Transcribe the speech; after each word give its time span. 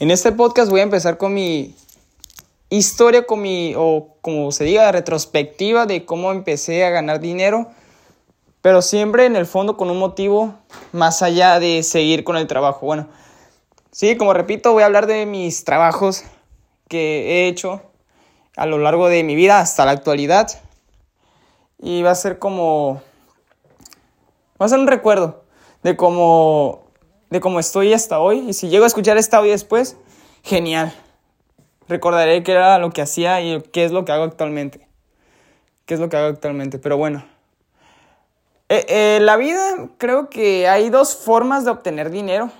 En 0.00 0.10
este 0.10 0.32
podcast 0.32 0.70
voy 0.70 0.80
a 0.80 0.84
empezar 0.84 1.18
con 1.18 1.34
mi 1.34 1.74
historia, 2.70 3.26
con 3.26 3.42
mi, 3.42 3.74
o 3.76 4.16
como 4.22 4.50
se 4.50 4.64
diga, 4.64 4.90
retrospectiva 4.90 5.84
de 5.84 6.06
cómo 6.06 6.32
empecé 6.32 6.86
a 6.86 6.90
ganar 6.90 7.20
dinero, 7.20 7.70
pero 8.62 8.80
siempre 8.80 9.26
en 9.26 9.36
el 9.36 9.44
fondo 9.44 9.76
con 9.76 9.90
un 9.90 9.98
motivo 9.98 10.54
más 10.92 11.20
allá 11.20 11.60
de 11.60 11.82
seguir 11.82 12.24
con 12.24 12.38
el 12.38 12.46
trabajo. 12.46 12.86
Bueno, 12.86 13.08
sí, 13.90 14.16
como 14.16 14.32
repito, 14.32 14.72
voy 14.72 14.84
a 14.84 14.86
hablar 14.86 15.06
de 15.06 15.26
mis 15.26 15.64
trabajos 15.64 16.24
que 16.88 17.44
he 17.44 17.48
hecho 17.48 17.82
a 18.56 18.64
lo 18.64 18.78
largo 18.78 19.08
de 19.10 19.22
mi 19.22 19.34
vida 19.34 19.60
hasta 19.60 19.84
la 19.84 19.90
actualidad. 19.90 20.48
Y 21.78 22.00
va 22.00 22.12
a 22.12 22.14
ser 22.14 22.38
como... 22.38 23.02
Va 24.58 24.64
a 24.64 24.68
ser 24.70 24.78
un 24.78 24.86
recuerdo 24.86 25.44
de 25.82 25.94
cómo, 25.94 26.89
de 27.30 27.40
cómo 27.40 27.60
estoy 27.60 27.92
hasta 27.92 28.18
hoy. 28.18 28.40
Y 28.48 28.52
si 28.52 28.68
llego 28.68 28.84
a 28.84 28.88
escuchar 28.88 29.16
esta 29.16 29.38
audio 29.38 29.52
después, 29.52 29.96
genial. 30.42 30.92
Recordaré 31.88 32.42
qué 32.42 32.52
era 32.52 32.78
lo 32.78 32.90
que 32.90 33.02
hacía 33.02 33.40
y 33.40 33.60
qué 33.72 33.84
es 33.84 33.92
lo 33.92 34.04
que 34.04 34.12
hago 34.12 34.24
actualmente. 34.24 34.86
¿Qué 35.86 35.94
es 35.94 36.00
lo 36.00 36.08
que 36.08 36.16
hago 36.16 36.28
actualmente? 36.28 36.78
Pero 36.78 36.96
bueno. 36.96 37.24
En 38.68 38.78
eh, 38.78 38.86
eh, 38.88 39.18
la 39.20 39.36
vida 39.36 39.88
creo 39.98 40.30
que 40.30 40.68
hay 40.68 40.90
dos 40.90 41.16
formas 41.16 41.64
de 41.64 41.72
obtener 41.72 42.10
dinero. 42.10 42.50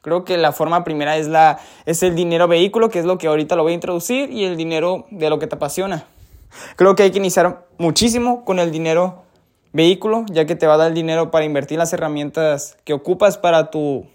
Creo 0.00 0.24
que 0.24 0.38
la 0.38 0.52
forma 0.52 0.82
primera 0.82 1.16
es, 1.16 1.28
la, 1.28 1.60
es 1.84 2.02
el 2.02 2.16
dinero 2.16 2.48
vehículo, 2.48 2.88
que 2.88 2.98
es 2.98 3.04
lo 3.04 3.18
que 3.18 3.26
ahorita 3.26 3.54
lo 3.54 3.62
voy 3.62 3.72
a 3.72 3.74
introducir, 3.74 4.32
y 4.32 4.44
el 4.44 4.56
dinero 4.56 5.06
de 5.10 5.28
lo 5.28 5.38
que 5.38 5.46
te 5.46 5.56
apasiona. 5.56 6.06
Creo 6.76 6.96
que 6.96 7.02
hay 7.02 7.10
que 7.10 7.18
iniciar 7.18 7.66
muchísimo 7.78 8.44
con 8.44 8.58
el 8.58 8.72
dinero 8.72 9.22
vehículo, 9.72 10.24
ya 10.30 10.46
que 10.46 10.56
te 10.56 10.66
va 10.66 10.74
a 10.74 10.76
dar 10.78 10.88
el 10.88 10.94
dinero 10.94 11.30
para 11.30 11.44
invertir 11.44 11.78
las 11.78 11.92
herramientas 11.92 12.76
que 12.84 12.94
ocupas 12.94 13.38
para 13.38 13.70
tu 13.70 14.06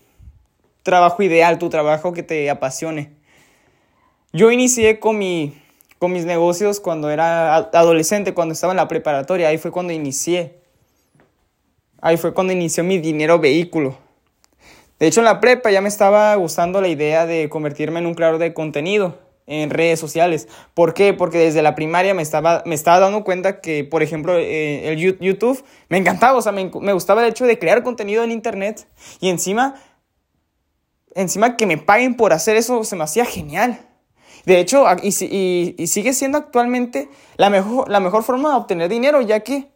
trabajo 0.85 1.23
ideal, 1.23 1.57
tu 1.57 1.69
trabajo 1.69 2.13
que 2.13 2.21
te 2.21 2.47
apasione. 2.49 3.11
Yo 4.31 4.51
inicié 4.51 4.99
con, 4.99 5.17
mi, 5.17 5.59
con 5.97 6.13
mis 6.13 6.25
negocios 6.25 6.79
cuando 6.79 7.09
era 7.09 7.55
adolescente, 7.55 8.35
cuando 8.35 8.53
estaba 8.53 8.71
en 8.71 8.77
la 8.77 8.87
preparatoria, 8.87 9.47
ahí 9.47 9.57
fue 9.57 9.71
cuando 9.71 9.91
inicié. 9.91 10.59
Ahí 12.01 12.17
fue 12.17 12.35
cuando 12.35 12.53
inició 12.53 12.83
mi 12.83 12.99
dinero 12.99 13.39
vehículo. 13.39 13.97
De 14.99 15.07
hecho, 15.07 15.21
en 15.21 15.25
la 15.25 15.39
prepa 15.39 15.71
ya 15.71 15.81
me 15.81 15.89
estaba 15.89 16.35
gustando 16.35 16.79
la 16.81 16.87
idea 16.87 17.25
de 17.25 17.49
convertirme 17.49 17.99
en 17.99 18.05
un 18.05 18.13
creador 18.13 18.37
de 18.37 18.53
contenido 18.53 19.17
en 19.47 19.71
redes 19.71 19.99
sociales. 19.99 20.47
¿Por 20.75 20.93
qué? 20.93 21.13
Porque 21.13 21.39
desde 21.39 21.63
la 21.63 21.73
primaria 21.73 22.13
me 22.13 22.21
estaba, 22.21 22.61
me 22.67 22.75
estaba 22.75 22.99
dando 22.99 23.23
cuenta 23.23 23.59
que, 23.59 23.83
por 23.83 24.03
ejemplo, 24.03 24.37
eh, 24.37 24.91
el 24.91 24.97
YouTube 25.19 25.63
me 25.89 25.97
encantaba, 25.97 26.37
o 26.37 26.41
sea, 26.43 26.51
me, 26.51 26.69
me, 26.79 26.93
gustaba 26.93 27.23
el 27.23 27.29
hecho 27.29 27.45
de 27.45 27.57
crear 27.57 27.81
contenido 27.81 28.23
en 28.23 28.31
Internet 28.31 28.87
y 29.19 29.29
encima, 29.29 29.75
encima 31.15 31.57
que 31.57 31.65
me 31.65 31.77
paguen 31.77 32.15
por 32.15 32.33
hacer 32.33 32.55
eso 32.57 32.83
se 32.83 32.95
me 32.95 33.03
hacía 33.03 33.25
genial. 33.25 33.79
De 34.45 34.59
hecho, 34.59 34.85
y, 35.01 35.11
sigue 35.87 36.13
siendo 36.13 36.37
actualmente 36.37 37.09
la 37.37 37.49
mejor, 37.49 37.89
la 37.89 37.99
mejor 37.99 38.23
forma 38.23 38.49
de 38.49 38.55
obtener 38.55 38.89
dinero, 38.89 39.21
ya 39.21 39.39
que 39.39 39.71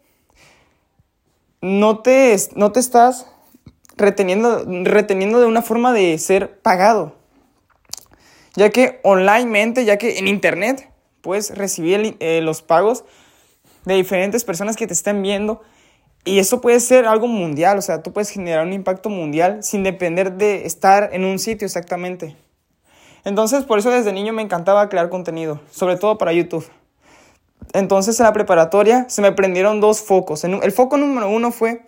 no 1.61 1.99
te, 1.99 2.37
no 2.55 2.71
te 2.71 2.79
estás 2.79 3.25
reteniendo, 3.97 4.63
reteniendo 4.83 5.39
de 5.39 5.47
una 5.47 5.63
forma 5.63 5.91
de 5.91 6.17
ser 6.19 6.59
pagado. 6.59 7.15
Ya 8.55 8.69
que 8.69 8.99
onlinemente, 9.03 9.85
ya 9.85 9.97
que 9.97 10.19
en 10.19 10.27
internet 10.27 10.91
puedes 11.21 11.55
recibir 11.55 12.17
eh, 12.19 12.41
los 12.41 12.61
pagos 12.61 13.05
de 13.85 13.95
diferentes 13.95 14.43
personas 14.43 14.75
que 14.75 14.87
te 14.87 14.93
estén 14.93 15.21
viendo. 15.21 15.61
Y 16.25 16.39
eso 16.39 16.61
puede 16.61 16.79
ser 16.79 17.05
algo 17.05 17.27
mundial, 17.27 17.77
o 17.77 17.81
sea, 17.81 18.03
tú 18.03 18.11
puedes 18.11 18.29
generar 18.29 18.65
un 18.65 18.73
impacto 18.73 19.09
mundial 19.09 19.63
sin 19.63 19.83
depender 19.83 20.33
de 20.33 20.65
estar 20.65 21.09
en 21.13 21.23
un 21.25 21.39
sitio 21.39 21.65
exactamente. 21.65 22.35
Entonces, 23.23 23.63
por 23.63 23.79
eso 23.79 23.89
desde 23.89 24.13
niño 24.13 24.33
me 24.33 24.41
encantaba 24.41 24.89
crear 24.89 25.09
contenido, 25.09 25.59
sobre 25.71 25.97
todo 25.97 26.17
para 26.17 26.33
YouTube. 26.33 26.65
Entonces, 27.73 28.19
en 28.19 28.25
la 28.25 28.33
preparatoria 28.33 29.05
se 29.09 29.21
me 29.21 29.31
prendieron 29.31 29.79
dos 29.79 30.01
focos. 30.01 30.43
El 30.43 30.71
foco 30.71 30.97
número 30.97 31.29
uno 31.29 31.51
fue 31.51 31.81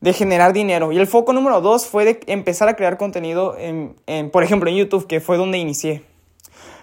de 0.00 0.12
generar 0.12 0.52
dinero. 0.52 0.92
Y 0.92 0.98
el 0.98 1.06
foco 1.06 1.32
número 1.32 1.60
dos 1.60 1.86
fue 1.86 2.04
de 2.04 2.20
empezar 2.26 2.68
a 2.68 2.76
crear 2.76 2.98
contenido, 2.98 3.56
en, 3.58 4.30
por 4.30 4.44
ejemplo, 4.44 4.68
en 4.68 4.76
YouTube, 4.76 5.06
que 5.06 5.20
fue 5.20 5.36
donde 5.36 5.58
inicié. 5.58 6.02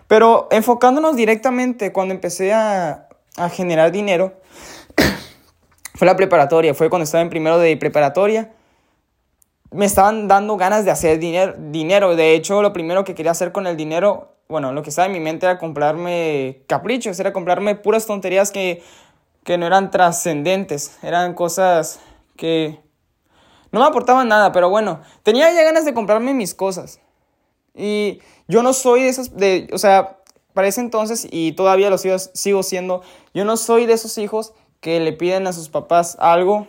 Pero 0.07 0.47
enfocándonos 0.51 1.15
directamente 1.15 1.93
cuando 1.93 2.13
empecé 2.13 2.51
a, 2.51 3.07
a 3.37 3.49
generar 3.49 3.91
dinero, 3.91 4.33
fue 6.01 6.07
la 6.07 6.15
preparatoria, 6.15 6.73
fue 6.73 6.89
cuando 6.89 7.03
estaba 7.03 7.21
en 7.21 7.29
primero 7.29 7.59
de 7.59 7.77
preparatoria. 7.77 8.49
Me 9.69 9.85
estaban 9.85 10.27
dando 10.27 10.57
ganas 10.57 10.83
de 10.83 10.89
hacer 10.89 11.19
dinero, 11.19 11.53
dinero. 11.59 12.15
De 12.15 12.33
hecho, 12.33 12.63
lo 12.63 12.73
primero 12.73 13.03
que 13.03 13.13
quería 13.13 13.29
hacer 13.29 13.51
con 13.51 13.67
el 13.67 13.77
dinero, 13.77 14.33
bueno, 14.49 14.73
lo 14.73 14.81
que 14.81 14.89
estaba 14.89 15.05
en 15.05 15.11
mi 15.11 15.19
mente 15.19 15.45
era 15.45 15.59
comprarme 15.59 16.63
caprichos, 16.65 17.19
era 17.19 17.31
comprarme 17.31 17.75
puras 17.75 18.07
tonterías 18.07 18.49
que, 18.49 18.81
que 19.43 19.59
no 19.59 19.67
eran 19.67 19.91
trascendentes, 19.91 20.97
eran 21.03 21.35
cosas 21.35 21.99
que 22.35 22.79
no 23.71 23.81
me 23.81 23.85
aportaban 23.85 24.27
nada, 24.27 24.51
pero 24.51 24.71
bueno, 24.71 25.01
tenía 25.21 25.53
ya 25.53 25.61
ganas 25.61 25.85
de 25.85 25.93
comprarme 25.93 26.33
mis 26.33 26.55
cosas. 26.55 26.99
Y 27.75 28.21
yo 28.47 28.63
no 28.63 28.73
soy 28.73 29.03
de 29.03 29.09
esos, 29.09 29.37
de, 29.37 29.69
o 29.71 29.77
sea, 29.77 30.17
para 30.55 30.67
ese 30.67 30.81
entonces, 30.81 31.27
y 31.29 31.51
todavía 31.51 31.91
lo 31.91 31.99
sigo, 31.99 32.17
sigo 32.17 32.63
siendo, 32.63 33.03
yo 33.35 33.45
no 33.45 33.55
soy 33.55 33.85
de 33.85 33.93
esos 33.93 34.17
hijos 34.17 34.55
que 34.81 34.99
le 34.99 35.13
piden 35.13 35.47
a 35.47 35.53
sus 35.53 35.69
papás 35.69 36.17
algo 36.19 36.67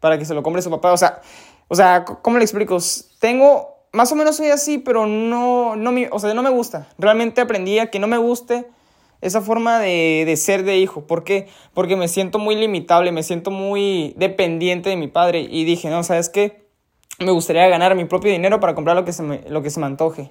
para 0.00 0.18
que 0.18 0.24
se 0.24 0.34
lo 0.34 0.42
compre 0.42 0.60
su 0.60 0.70
papá. 0.70 0.92
O 0.92 0.96
sea, 0.96 1.22
o 1.68 1.74
sea, 1.74 2.04
¿cómo 2.04 2.38
le 2.38 2.44
explico? 2.44 2.76
Tengo, 3.20 3.86
más 3.92 4.12
o 4.12 4.16
menos 4.16 4.36
soy 4.36 4.48
así, 4.48 4.78
pero 4.78 5.06
no, 5.06 5.76
no 5.76 5.92
me, 5.92 6.08
o 6.10 6.18
sea, 6.18 6.34
no 6.34 6.42
me 6.42 6.50
gusta. 6.50 6.88
Realmente 6.98 7.40
aprendí 7.40 7.78
a 7.78 7.90
que 7.90 7.98
no 7.98 8.06
me 8.06 8.18
guste 8.18 8.66
esa 9.20 9.40
forma 9.40 9.78
de, 9.78 10.24
de, 10.26 10.36
ser 10.36 10.64
de 10.64 10.78
hijo. 10.78 11.06
¿Por 11.06 11.24
qué? 11.24 11.48
Porque 11.72 11.96
me 11.96 12.08
siento 12.08 12.38
muy 12.38 12.56
limitable, 12.56 13.12
me 13.12 13.22
siento 13.22 13.50
muy 13.50 14.14
dependiente 14.16 14.90
de 14.90 14.96
mi 14.96 15.08
padre. 15.08 15.40
Y 15.40 15.64
dije, 15.64 15.90
no, 15.90 16.02
¿sabes 16.02 16.28
qué? 16.28 16.68
Me 17.18 17.30
gustaría 17.30 17.66
ganar 17.68 17.94
mi 17.94 18.04
propio 18.04 18.30
dinero 18.30 18.60
para 18.60 18.74
comprar 18.74 18.96
lo 18.96 19.04
que 19.04 19.12
se 19.12 19.22
me, 19.22 19.42
lo 19.48 19.62
que 19.62 19.70
se 19.70 19.80
me 19.80 19.86
antoje. 19.86 20.30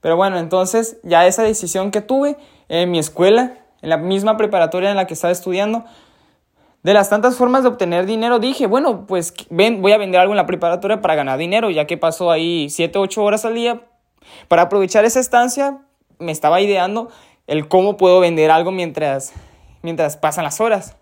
Pero 0.00 0.16
bueno, 0.16 0.38
entonces 0.38 0.98
ya 1.02 1.26
esa 1.26 1.42
decisión 1.42 1.90
que 1.90 2.00
tuve 2.00 2.36
en 2.68 2.90
mi 2.90 2.98
escuela, 2.98 3.58
en 3.82 3.90
la 3.90 3.96
misma 3.96 4.36
preparatoria 4.36 4.90
en 4.90 4.96
la 4.96 5.06
que 5.06 5.14
estaba 5.14 5.32
estudiando, 5.32 5.84
de 6.82 6.94
las 6.94 7.10
tantas 7.10 7.36
formas 7.36 7.62
de 7.62 7.68
obtener 7.70 8.06
dinero, 8.06 8.38
dije, 8.38 8.66
bueno, 8.66 9.06
pues 9.06 9.34
ven, 9.50 9.82
voy 9.82 9.92
a 9.92 9.98
vender 9.98 10.20
algo 10.20 10.32
en 10.32 10.36
la 10.36 10.46
preparatoria 10.46 11.00
para 11.00 11.16
ganar 11.16 11.38
dinero, 11.38 11.70
ya 11.70 11.86
que 11.86 11.96
paso 11.96 12.30
ahí 12.30 12.68
7, 12.70 12.98
8 12.98 13.22
horas 13.22 13.44
al 13.44 13.54
día. 13.54 13.82
Para 14.46 14.62
aprovechar 14.62 15.04
esa 15.04 15.20
estancia, 15.20 15.78
me 16.18 16.32
estaba 16.32 16.60
ideando 16.60 17.08
el 17.46 17.66
cómo 17.66 17.96
puedo 17.96 18.20
vender 18.20 18.50
algo 18.50 18.70
mientras, 18.70 19.32
mientras 19.82 20.16
pasan 20.16 20.44
las 20.44 20.60
horas. 20.60 20.97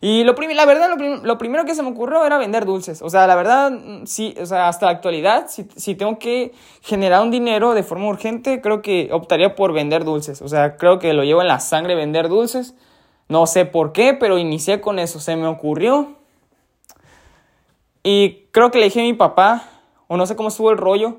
Y 0.00 0.24
lo 0.24 0.34
la 0.34 0.66
verdad, 0.66 0.90
lo, 1.22 1.38
primero 1.38 1.64
que 1.64 1.74
se 1.74 1.82
me 1.82 1.90
ocurrió 1.90 2.24
era 2.24 2.38
vender 2.38 2.66
dulces. 2.66 3.00
O 3.02 3.08
sea, 3.08 3.26
la 3.26 3.34
verdad, 3.34 3.72
sí, 4.04 4.34
o 4.40 4.46
sea, 4.46 4.68
hasta 4.68 4.86
la 4.86 4.92
actualidad, 4.92 5.46
si, 5.48 5.66
si, 5.76 5.94
tengo 5.94 6.18
que 6.18 6.52
generar 6.82 7.22
un 7.22 7.30
dinero 7.30 7.72
de 7.74 7.82
forma 7.82 8.06
urgente, 8.06 8.60
creo 8.60 8.82
que 8.82 9.08
optaría 9.12 9.54
por 9.54 9.72
vender 9.72 10.04
dulces. 10.04 10.42
O 10.42 10.48
sea, 10.48 10.76
creo 10.76 10.98
que 10.98 11.14
lo 11.14 11.24
llevo 11.24 11.40
en 11.40 11.48
la 11.48 11.60
sangre 11.60 11.94
vender 11.94 12.28
dulces. 12.28 12.74
No 13.28 13.46
sé 13.46 13.64
por 13.64 13.92
qué, 13.92 14.14
pero 14.14 14.38
inicié 14.38 14.80
con 14.80 14.98
eso. 14.98 15.18
Se 15.18 15.34
me 15.34 15.46
ocurrió. 15.46 16.14
Y 18.02 18.46
creo 18.52 18.70
que 18.70 18.78
le 18.78 18.84
dije 18.84 19.00
a 19.00 19.04
mi 19.04 19.14
papá, 19.14 19.64
o 20.06 20.16
no 20.16 20.26
sé 20.26 20.36
cómo 20.36 20.48
estuvo 20.48 20.70
el 20.70 20.78
rollo. 20.78 21.16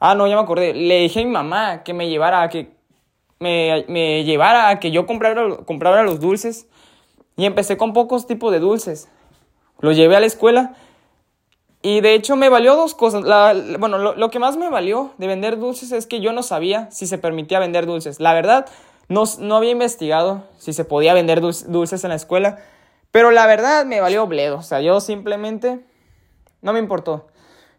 Ah, 0.00 0.14
no, 0.14 0.26
ya 0.26 0.34
me 0.34 0.42
acordé. 0.42 0.74
Le 0.74 0.98
dije 1.00 1.20
a 1.20 1.24
mi 1.24 1.30
mamá 1.30 1.84
que 1.84 1.94
me 1.94 2.08
llevara, 2.08 2.48
que, 2.48 2.72
me, 3.38 4.24
llevara 4.24 4.68
a 4.68 4.80
que 4.80 4.90
yo 4.90 5.06
comprara, 5.06 5.58
comprara 5.64 6.02
los 6.02 6.18
dulces. 6.20 6.66
Y 7.36 7.46
empecé 7.46 7.76
con 7.76 7.92
pocos 7.92 8.26
tipos 8.26 8.52
de 8.52 8.60
dulces. 8.60 9.08
Los 9.80 9.96
llevé 9.96 10.16
a 10.16 10.20
la 10.20 10.26
escuela. 10.26 10.74
Y 11.82 12.00
de 12.00 12.14
hecho 12.14 12.36
me 12.36 12.48
valió 12.48 12.76
dos 12.76 12.94
cosas. 12.94 13.22
bueno, 13.78 13.98
lo, 13.98 14.30
que 14.30 14.38
más 14.38 14.56
me 14.56 14.70
valió 14.70 15.12
de 15.18 15.26
vender 15.26 15.58
dulces 15.58 15.92
es 15.92 16.06
que 16.06 16.20
yo 16.20 16.32
no 16.32 16.42
sabía 16.42 16.90
si 16.90 17.06
se 17.06 17.18
permitía 17.18 17.58
vender 17.58 17.84
dulces. 17.86 18.20
La 18.20 18.32
verdad, 18.32 18.66
no, 19.08 19.24
no 19.38 19.56
había 19.56 19.72
investigado 19.72 20.44
si 20.58 20.72
se 20.72 20.84
podía 20.84 21.12
vender 21.12 21.40
dulces 21.40 22.02
en 22.04 22.10
la 22.10 22.16
escuela. 22.16 22.58
Pero 23.10 23.30
la 23.30 23.46
verdad 23.46 23.84
me 23.84 24.00
valió 24.00 24.26
bledo. 24.26 24.56
O 24.56 24.62
sea, 24.62 24.80
yo 24.80 25.00
simplemente 25.00 25.80
no 26.62 26.72
me 26.72 26.78
importó. 26.78 27.26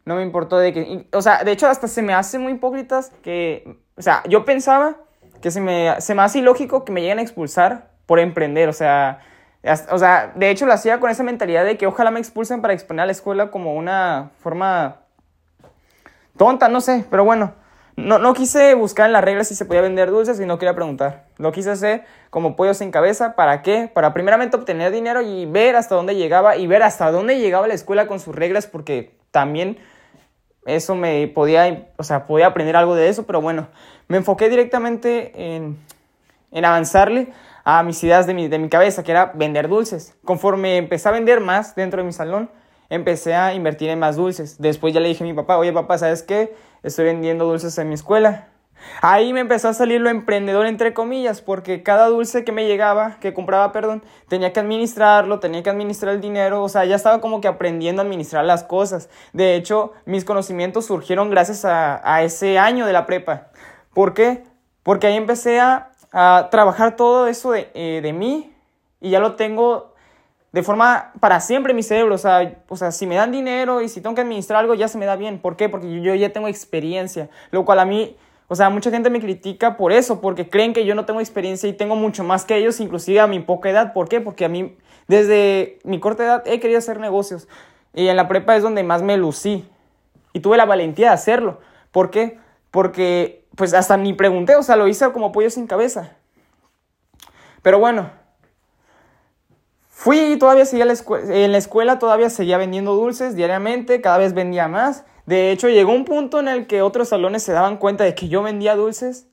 No 0.06 0.16
me 0.16 0.22
importó 0.22 0.60
de 0.60 0.72
que... 0.72 1.08
O 1.12 1.22
sea, 1.22 1.44
de 1.44 1.52
hecho 1.52 1.68
hasta 1.68 1.88
se 1.88 2.04
me 2.04 2.14
hace 2.14 2.38
muy 2.38 2.54
hipócritas 2.54 3.12
que... 3.24 3.80
O 3.98 4.02
sea, 4.02 4.22
yo 4.30 4.46
pensaba 4.46 4.98
que 5.42 5.50
se 5.50 5.62
me, 5.62 6.00
se 6.00 6.14
me 6.14 6.22
hace 6.22 6.40
ilógico 6.40 6.86
que 6.86 6.92
me 6.92 7.02
lleguen 7.02 7.20
a 7.20 7.22
expulsar 7.24 7.92
por 8.06 8.20
emprender, 8.20 8.70
o 8.70 8.74
sea, 8.74 9.20
o 9.92 9.98
sea, 9.98 10.32
de 10.36 10.50
hecho 10.50 10.66
lo 10.66 10.74
hacía 10.74 11.00
con 11.00 11.10
esa 11.10 11.24
mentalidad 11.24 11.66
de 11.66 11.78
que 11.78 11.88
ojalá 11.88 12.12
me 12.12 12.20
expulsen 12.20 12.62
para 12.62 12.74
exponer 12.74 13.04
a 13.04 13.06
la 13.08 13.12
escuela 13.12 13.50
como 13.52 13.74
una 13.74 14.32
forma 14.40 14.98
tonta, 16.38 16.70
no 16.70 16.82
sé, 16.82 17.06
pero 17.10 17.24
bueno, 17.24 17.54
no, 17.96 18.20
no 18.20 18.34
quise 18.34 18.74
buscar 18.76 19.08
en 19.08 19.14
las 19.14 19.24
reglas 19.24 19.48
si 19.48 19.56
se 19.56 19.66
podía 19.66 19.82
vender 19.82 20.12
dulces 20.12 20.40
y 20.40 20.46
no 20.46 20.60
quería 20.60 20.76
preguntar. 20.76 21.26
Lo 21.38 21.52
quise 21.52 21.72
hacer 21.72 22.04
como 22.30 22.56
pollo 22.56 22.74
sin 22.74 22.92
cabeza, 22.92 23.36
¿para 23.36 23.62
qué? 23.62 23.90
Para 23.92 24.14
primeramente 24.14 24.58
obtener 24.58 24.92
dinero 24.92 25.22
y 25.22 25.46
ver 25.46 25.76
hasta 25.76 25.96
dónde 25.96 26.16
llegaba 26.16 26.58
y 26.58 26.68
ver 26.68 26.84
hasta 26.84 27.10
dónde 27.10 27.40
llegaba 27.40 27.68
la 27.68 27.74
escuela 27.74 28.08
con 28.08 28.20
sus 28.20 28.36
reglas 28.36 28.68
porque 28.68 29.18
también 29.32 29.78
eso 30.66 30.96
me 30.96 31.28
podía, 31.28 31.88
o 31.98 32.04
sea, 32.04 32.28
podía 32.28 32.48
aprender 32.48 32.76
algo 32.76 32.96
de 32.96 33.08
eso, 33.08 33.26
pero 33.26 33.40
bueno, 33.42 33.68
me 34.08 34.18
enfoqué 34.18 34.50
directamente 34.50 35.56
en, 35.56 35.78
en 36.52 36.66
avanzarle 36.66 37.32
a 37.66 37.84
mis 37.84 38.02
ideas 38.04 38.26
de 38.28 38.34
mi, 38.34 38.48
de 38.48 38.60
mi 38.60 38.70
cabeza, 38.70 39.04
que 39.04 39.12
era 39.12 39.34
vender 39.36 39.68
dulces. 39.68 40.16
Conforme 40.24 40.78
empecé 40.78 41.10
a 41.10 41.12
vender 41.12 41.42
más 41.42 41.76
dentro 41.76 42.02
de 42.02 42.06
mi 42.06 42.14
salón, 42.14 42.50
empecé 42.90 43.36
a 43.36 43.54
invertir 43.54 43.90
en 43.90 44.00
más 44.00 44.16
dulces. 44.16 44.62
Después 44.62 44.94
ya 44.94 45.02
le 45.02 45.10
dije 45.10 45.24
a 45.24 45.28
mi 45.28 45.34
papá, 45.34 45.58
oye 45.58 45.74
papá, 45.74 45.98
¿sabes 45.98 46.24
qué? 46.24 46.56
Estoy 46.84 47.06
vendiendo 47.06 47.46
dulces 47.46 47.78
en 47.78 47.90
mi 47.90 47.96
escuela. 47.96 48.48
Ahí 49.02 49.34
me 49.34 49.40
empezó 49.40 49.70
a 49.70 49.74
salir 49.74 50.02
lo 50.02 50.10
emprendedor 50.10 50.66
entre 50.68 50.94
comillas, 50.94 51.42
porque 51.42 51.84
cada 51.84 52.08
dulce 52.08 52.44
que 52.44 52.52
me 52.52 52.68
llegaba, 52.68 53.18
que 53.20 53.34
compraba, 53.34 53.72
perdón, 53.72 54.04
tenía 54.28 54.54
que 54.54 54.60
administrarlo, 54.60 55.40
tenía 55.40 55.64
que 55.64 55.70
administrar 55.70 56.14
el 56.14 56.22
dinero, 56.22 56.64
o 56.64 56.70
sea, 56.70 56.86
ya 56.86 56.96
estaba 56.96 57.20
como 57.22 57.42
que 57.42 57.48
aprendiendo 57.48 58.02
a 58.02 58.06
administrar 58.06 58.46
las 58.46 58.64
cosas. 58.64 59.10
De 59.34 59.56
hecho, 59.56 59.94
mis 60.06 60.24
conocimientos 60.24 60.86
surgieron 60.86 61.30
gracias 61.30 61.66
a, 61.66 62.24
ese 62.24 62.60
año 62.60 62.86
de 62.86 62.94
la 62.94 63.06
prepa. 63.06 63.48
¿Por 63.94 64.14
qué? 64.14 64.44
Porque 64.84 65.08
ahí 65.08 65.16
empecé 65.16 65.60
a, 65.60 65.92
trabajar 66.50 66.96
todo 66.96 67.28
eso 67.28 67.52
de, 67.52 67.70
eh, 67.74 68.00
de 68.02 68.14
mí 68.14 68.54
y 69.02 69.10
ya 69.10 69.20
lo 69.20 69.36
tengo 69.36 69.94
de 70.52 70.64
forma 70.64 71.12
para 71.20 71.42
siempre 71.42 71.72
en 71.72 71.76
mi 71.76 71.84
cerebro. 71.84 72.16
O 72.16 72.18
sea, 72.18 72.64
o 72.70 72.78
sea, 72.78 72.92
si 72.92 73.06
me 73.06 73.16
dan 73.16 73.32
dinero 73.32 73.82
y 73.82 73.90
si 73.90 74.00
tengo 74.00 74.16
que 74.16 74.22
administrar 74.22 74.62
algo, 74.62 74.74
ya 74.74 74.88
se 74.88 74.98
me 74.98 75.06
da 75.06 75.18
bien. 75.18 75.40
¿Por 75.40 75.58
qué? 75.58 75.68
Porque 75.68 76.02
yo 76.02 76.16
ya 76.16 76.32
tengo 76.32 76.48
experiencia. 76.48 77.30
Lo 77.52 77.66
cual 77.66 77.80
a 77.80 77.86
mí, 77.86 78.16
o 78.48 78.56
sea, 78.56 78.70
mucha 78.70 78.90
gente 78.90 79.10
me 79.10 79.20
critica 79.20 79.76
por 79.76 79.92
eso, 79.92 80.22
porque 80.22 80.50
creen 80.50 80.72
que 80.72 80.86
yo 80.86 80.96
no 80.96 81.04
tengo 81.04 81.20
experiencia 81.20 81.68
y 81.68 81.74
tengo 81.74 81.98
mucho 81.98 82.24
más 82.24 82.46
que 82.46 82.56
ellos, 82.56 82.80
inclusive 82.80 83.20
a 83.20 83.28
mi 83.28 83.42
poca 83.42 83.70
edad. 83.70 83.92
¿Por 83.92 84.08
qué? 84.08 84.22
Porque 84.22 84.46
a 84.46 84.50
mí, 84.50 84.78
desde 85.10 85.80
mi 85.84 86.00
corta 86.00 86.24
edad, 86.24 86.44
he 86.46 86.62
querido 86.62 86.80
hacer 86.80 87.02
negocios. 87.02 87.50
Y 87.94 88.08
en 88.08 88.16
la 88.16 88.30
prepa 88.30 88.56
es 88.56 88.64
donde 88.64 88.84
más 88.84 89.02
me 89.02 89.18
lucí. 89.18 89.68
Y 90.32 90.40
tuve 90.40 90.56
la 90.56 90.66
valentía 90.66 91.08
de 91.08 91.16
hacerlo. 91.16 91.60
¿Por 91.92 92.12
qué? 92.12 92.40
Porque, 92.76 93.48
pues 93.56 93.74
hasta 93.74 93.96
ni 93.96 94.12
pregunté, 94.12 94.58
o 94.58 94.64
sea, 94.64 94.76
lo 94.76 94.90
hice 94.90 95.10
como 95.14 95.32
pollo 95.32 95.50
sin 95.50 95.66
cabeza. 95.66 96.18
Pero 97.62 97.80
bueno, 97.80 98.10
Fui 99.88 100.20
y 100.20 100.38
todavía 100.38 100.66
seguía 100.66 100.84
la 100.84 100.94
en 101.30 101.54
la 101.54 101.58
escuela, 101.58 102.00
todavía 102.00 102.30
seguía 102.30 102.58
vendiendo 102.58 102.96
dulces 102.96 103.34
diariamente, 103.34 104.02
cada 104.02 104.18
vez 104.18 104.34
vendía 104.34 104.68
más. 104.68 105.06
De 105.26 105.52
hecho, 105.52 105.70
llegó 105.70 105.94
un 105.94 106.04
punto 106.04 106.42
en 106.42 106.50
el 106.50 106.68
que 106.68 106.82
otros 106.82 107.08
salones 107.08 107.44
se 107.44 107.54
daban 107.54 107.78
cuenta 107.78 108.04
de 108.04 108.14
que 108.14 108.28
yo 108.28 108.44
vendía 108.44 108.76
dulces. 108.76 109.26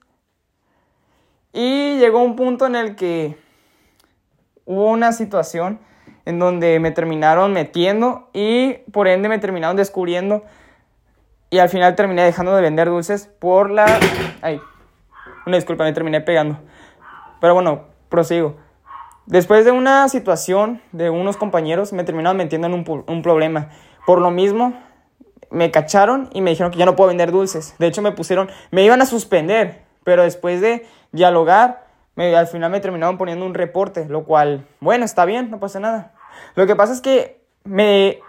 Y 1.53 1.99
llegó 1.99 2.23
un 2.23 2.37
punto 2.37 2.67
en 2.67 2.77
el 2.77 2.95
que 2.95 3.37
hubo 4.65 4.87
una 4.87 5.11
situación 5.11 5.81
en 6.27 6.39
donde 6.39 6.79
me 6.79 6.93
terminaron 6.93 7.53
metiendo 7.53 8.31
y 8.33 8.75
por 8.93 9.09
ende 9.09 9.29
me 9.29 9.41
terminaron 9.41 9.77
descubriendo 9.77 10.45
y 11.53 11.59
al 11.59 11.69
final 11.69 11.95
terminé 11.95 12.25
dejando 12.25 12.57
de 12.57 12.63
vender 12.63 12.89
dulces 12.89 13.31
por 13.39 13.71
la... 13.71 13.85
Ay, 14.41 14.59
una 15.45 15.57
disculpa, 15.57 15.85
me 15.85 15.93
terminé 15.93 16.23
pegando. 16.23 16.59
Pero 17.43 17.53
bueno, 17.53 17.83
prosigo. 18.09 18.57
Después 19.27 19.67
de 19.67 19.71
una 19.71 20.09
situación 20.09 20.81
de 20.93 21.11
unos 21.11 21.37
compañeros, 21.37 21.93
me 21.93 22.05
terminaron 22.05 22.39
metiendo 22.39 22.69
en 22.69 22.73
un, 23.07 23.23
problema. 23.23 23.69
Por 24.07 24.23
lo 24.23 24.31
mismo, 24.31 24.81
me 25.51 25.71
cacharon 25.71 26.31
y 26.33 26.41
me 26.41 26.51
dijeron 26.51 26.73
que 26.73 26.79
ya 26.79 26.87
no 26.87 26.97
puedo 26.97 27.09
vender 27.09 27.31
dulces. 27.31 27.75
De 27.79 27.87
hecho, 27.87 28.01
me 28.01 28.13
pusieron, 28.13 28.51
me 28.71 28.83
iban 28.83 29.03
a 29.03 29.07
suspender, 29.07 29.83
pero 30.05 30.23
después 30.23 30.63
de 30.63 30.87
dialogar, 31.13 31.85
al 32.17 32.47
final 32.47 32.71
me 32.71 32.81
terminaron 32.81 33.19
poniendo 33.19 33.45
un 33.45 33.53
reporte, 33.53 34.07
lo 34.07 34.25
cual, 34.25 34.67
bueno, 34.81 35.05
está 35.05 35.27
bien, 35.27 35.51
no 35.51 35.61
pasa 35.61 35.81
nada. 35.81 36.15
Lo 36.55 36.67
que 36.67 36.77
pasa 36.77 36.95
es 36.95 37.03
que 37.03 37.43
me, 37.65 38.21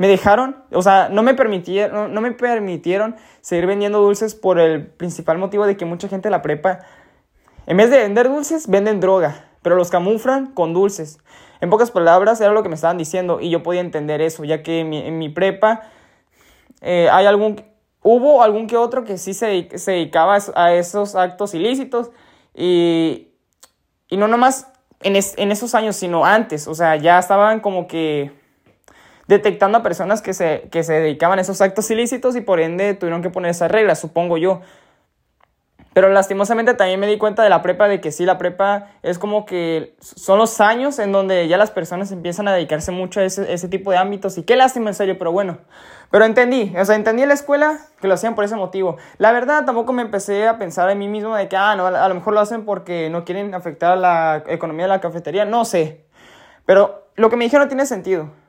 me 0.00 0.08
dejaron, 0.08 0.56
o 0.72 0.80
sea, 0.80 1.10
no 1.10 1.22
me, 1.22 1.34
permitieron, 1.34 2.14
no 2.14 2.20
me 2.22 2.32
permitieron 2.32 3.16
seguir 3.42 3.66
vendiendo 3.66 4.00
dulces 4.00 4.34
por 4.34 4.58
el 4.58 4.86
principal 4.86 5.36
motivo 5.36 5.66
de 5.66 5.76
que 5.76 5.84
mucha 5.84 6.08
gente 6.08 6.30
la 6.30 6.40
prepa, 6.40 6.80
en 7.66 7.76
vez 7.76 7.90
de 7.90 7.98
vender 7.98 8.28
dulces, 8.28 8.66
venden 8.66 8.98
droga 8.98 9.50
pero 9.62 9.76
los 9.76 9.90
camuflan 9.90 10.52
con 10.52 10.72
dulces. 10.72 11.18
En 11.60 11.70
pocas 11.70 11.90
palabras, 11.90 12.40
era 12.40 12.52
lo 12.52 12.62
que 12.62 12.68
me 12.68 12.74
estaban 12.74 12.96
diciendo 12.98 13.40
y 13.40 13.50
yo 13.50 13.62
podía 13.62 13.80
entender 13.80 14.20
eso, 14.20 14.44
ya 14.44 14.62
que 14.62 14.80
en 14.80 15.18
mi, 15.18 15.28
prepa 15.28 15.82
eh, 16.80 17.08
hay 17.12 17.26
algún, 17.26 17.62
hubo 18.02 18.42
algún 18.42 18.66
que 18.66 18.76
otro 18.76 19.04
que 19.04 19.18
sí 19.18 19.34
se, 19.34 19.68
se 19.78 19.92
dedicaba 19.92 20.38
a 20.54 20.72
esos 20.72 21.14
actos 21.14 21.52
ilícitos 21.52 22.10
y, 22.54 23.28
y 24.08 24.16
no 24.16 24.28
nomás 24.28 24.72
en, 25.02 25.16
en 25.16 25.52
esos 25.52 25.74
años, 25.74 25.96
sino 25.96 26.24
antes, 26.24 26.66
o 26.66 26.74
sea, 26.74 26.96
ya 26.96 27.18
estaban 27.18 27.60
como 27.60 27.86
que 27.86 28.39
detectando 29.30 29.78
a 29.78 29.82
personas 29.84 30.22
que 30.22 30.34
se, 30.34 30.68
que 30.72 30.82
se 30.82 30.94
dedicaban 30.94 31.38
a 31.38 31.42
esos 31.42 31.60
actos 31.60 31.88
ilícitos 31.88 32.34
y 32.34 32.40
por 32.40 32.58
ende 32.58 32.94
tuvieron 32.94 33.22
que 33.22 33.30
poner 33.30 33.52
esas 33.52 33.70
reglas, 33.70 34.00
supongo 34.00 34.36
yo. 34.36 34.60
Pero 35.92 36.08
lastimosamente 36.08 36.74
también 36.74 36.98
me 36.98 37.06
di 37.06 37.16
cuenta 37.16 37.44
de 37.44 37.48
la 37.48 37.62
prepa 37.62 37.86
de 37.86 38.00
que 38.00 38.10
sí, 38.10 38.24
la 38.24 38.38
prepa 38.38 38.88
es 39.02 39.20
como 39.20 39.46
que 39.46 39.94
son 40.00 40.38
los 40.38 40.60
años 40.60 40.98
en 40.98 41.12
donde 41.12 41.46
ya 41.46 41.56
las 41.56 41.70
personas 41.70 42.10
empiezan 42.10 42.48
a 42.48 42.52
dedicarse 42.52 42.90
mucho 42.90 43.20
a 43.20 43.24
ese, 43.24 43.52
ese 43.52 43.68
tipo 43.68 43.92
de 43.92 43.98
ámbitos. 43.98 44.36
Y 44.36 44.42
qué 44.42 44.56
lástima 44.56 44.90
en 44.90 44.94
serio, 44.94 45.16
pero 45.16 45.30
bueno. 45.30 45.58
Pero 46.10 46.24
entendí, 46.24 46.74
o 46.76 46.84
sea, 46.84 46.96
entendí 46.96 47.22
en 47.22 47.28
la 47.28 47.34
escuela 47.34 47.78
que 48.00 48.08
lo 48.08 48.14
hacían 48.14 48.34
por 48.34 48.44
ese 48.44 48.56
motivo. 48.56 48.96
La 49.18 49.30
verdad, 49.30 49.64
tampoco 49.64 49.92
me 49.92 50.02
empecé 50.02 50.48
a 50.48 50.58
pensar 50.58 50.90
en 50.90 50.98
mí 50.98 51.06
mismo 51.06 51.36
de 51.36 51.48
que, 51.48 51.56
ah, 51.56 51.76
no, 51.76 51.86
a 51.86 52.08
lo 52.08 52.14
mejor 52.16 52.34
lo 52.34 52.40
hacen 52.40 52.64
porque 52.64 53.10
no 53.10 53.24
quieren 53.24 53.54
afectar 53.54 53.96
la 53.96 54.42
economía 54.48 54.86
de 54.86 54.88
la 54.88 55.00
cafetería. 55.00 55.44
No 55.44 55.64
sé. 55.64 56.04
Pero 56.66 57.06
lo 57.14 57.30
que 57.30 57.36
me 57.36 57.44
dijeron 57.44 57.68
tiene 57.68 57.86
sentido. 57.86 58.39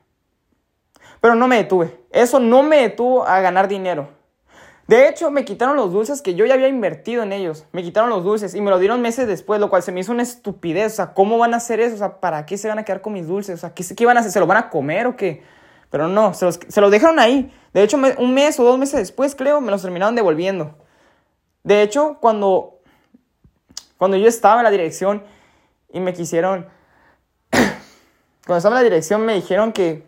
Pero 1.22 1.36
no 1.36 1.46
me 1.46 1.56
detuve. 1.56 2.00
Eso 2.10 2.40
no 2.40 2.64
me 2.64 2.78
detuvo 2.78 3.24
a 3.24 3.40
ganar 3.40 3.68
dinero. 3.68 4.08
De 4.88 5.08
hecho, 5.08 5.30
me 5.30 5.44
quitaron 5.44 5.76
los 5.76 5.92
dulces 5.92 6.20
que 6.20 6.34
yo 6.34 6.44
ya 6.44 6.54
había 6.54 6.66
invertido 6.66 7.22
en 7.22 7.32
ellos. 7.32 7.64
Me 7.70 7.84
quitaron 7.84 8.10
los 8.10 8.24
dulces 8.24 8.56
y 8.56 8.60
me 8.60 8.70
lo 8.70 8.80
dieron 8.80 9.00
meses 9.00 9.28
después, 9.28 9.60
lo 9.60 9.70
cual 9.70 9.84
se 9.84 9.92
me 9.92 10.00
hizo 10.00 10.10
una 10.10 10.24
estupidez. 10.24 10.94
O 10.94 10.96
sea, 10.96 11.14
¿cómo 11.14 11.38
van 11.38 11.54
a 11.54 11.58
hacer 11.58 11.78
eso? 11.78 11.94
O 11.94 11.98
sea, 11.98 12.18
¿para 12.18 12.44
qué 12.44 12.58
se 12.58 12.66
van 12.66 12.80
a 12.80 12.84
quedar 12.84 13.02
con 13.02 13.12
mis 13.12 13.28
dulces? 13.28 13.54
O 13.54 13.58
sea, 13.58 13.72
¿qué, 13.72 13.84
qué 13.96 14.04
van 14.04 14.16
a 14.16 14.20
hacer? 14.20 14.32
¿Se 14.32 14.40
los 14.40 14.48
van 14.48 14.58
a 14.58 14.68
comer 14.68 15.06
o 15.06 15.16
qué? 15.16 15.44
Pero 15.90 16.08
no, 16.08 16.34
se 16.34 16.44
los, 16.44 16.58
se 16.66 16.80
los 16.80 16.90
dejaron 16.90 17.20
ahí. 17.20 17.54
De 17.72 17.84
hecho, 17.84 17.96
un 18.18 18.34
mes 18.34 18.58
o 18.58 18.64
dos 18.64 18.76
meses 18.76 18.98
después, 18.98 19.36
creo, 19.36 19.60
me 19.60 19.70
los 19.70 19.80
terminaron 19.80 20.16
devolviendo. 20.16 20.76
De 21.62 21.82
hecho, 21.82 22.18
cuando, 22.20 22.80
cuando 23.96 24.16
yo 24.16 24.26
estaba 24.26 24.60
en 24.60 24.64
la 24.64 24.70
dirección 24.72 25.22
y 25.92 26.00
me 26.00 26.12
quisieron... 26.14 26.66
cuando 27.50 28.56
estaba 28.56 28.76
en 28.76 28.82
la 28.82 28.90
dirección 28.90 29.24
me 29.24 29.34
dijeron 29.34 29.72
que, 29.72 30.04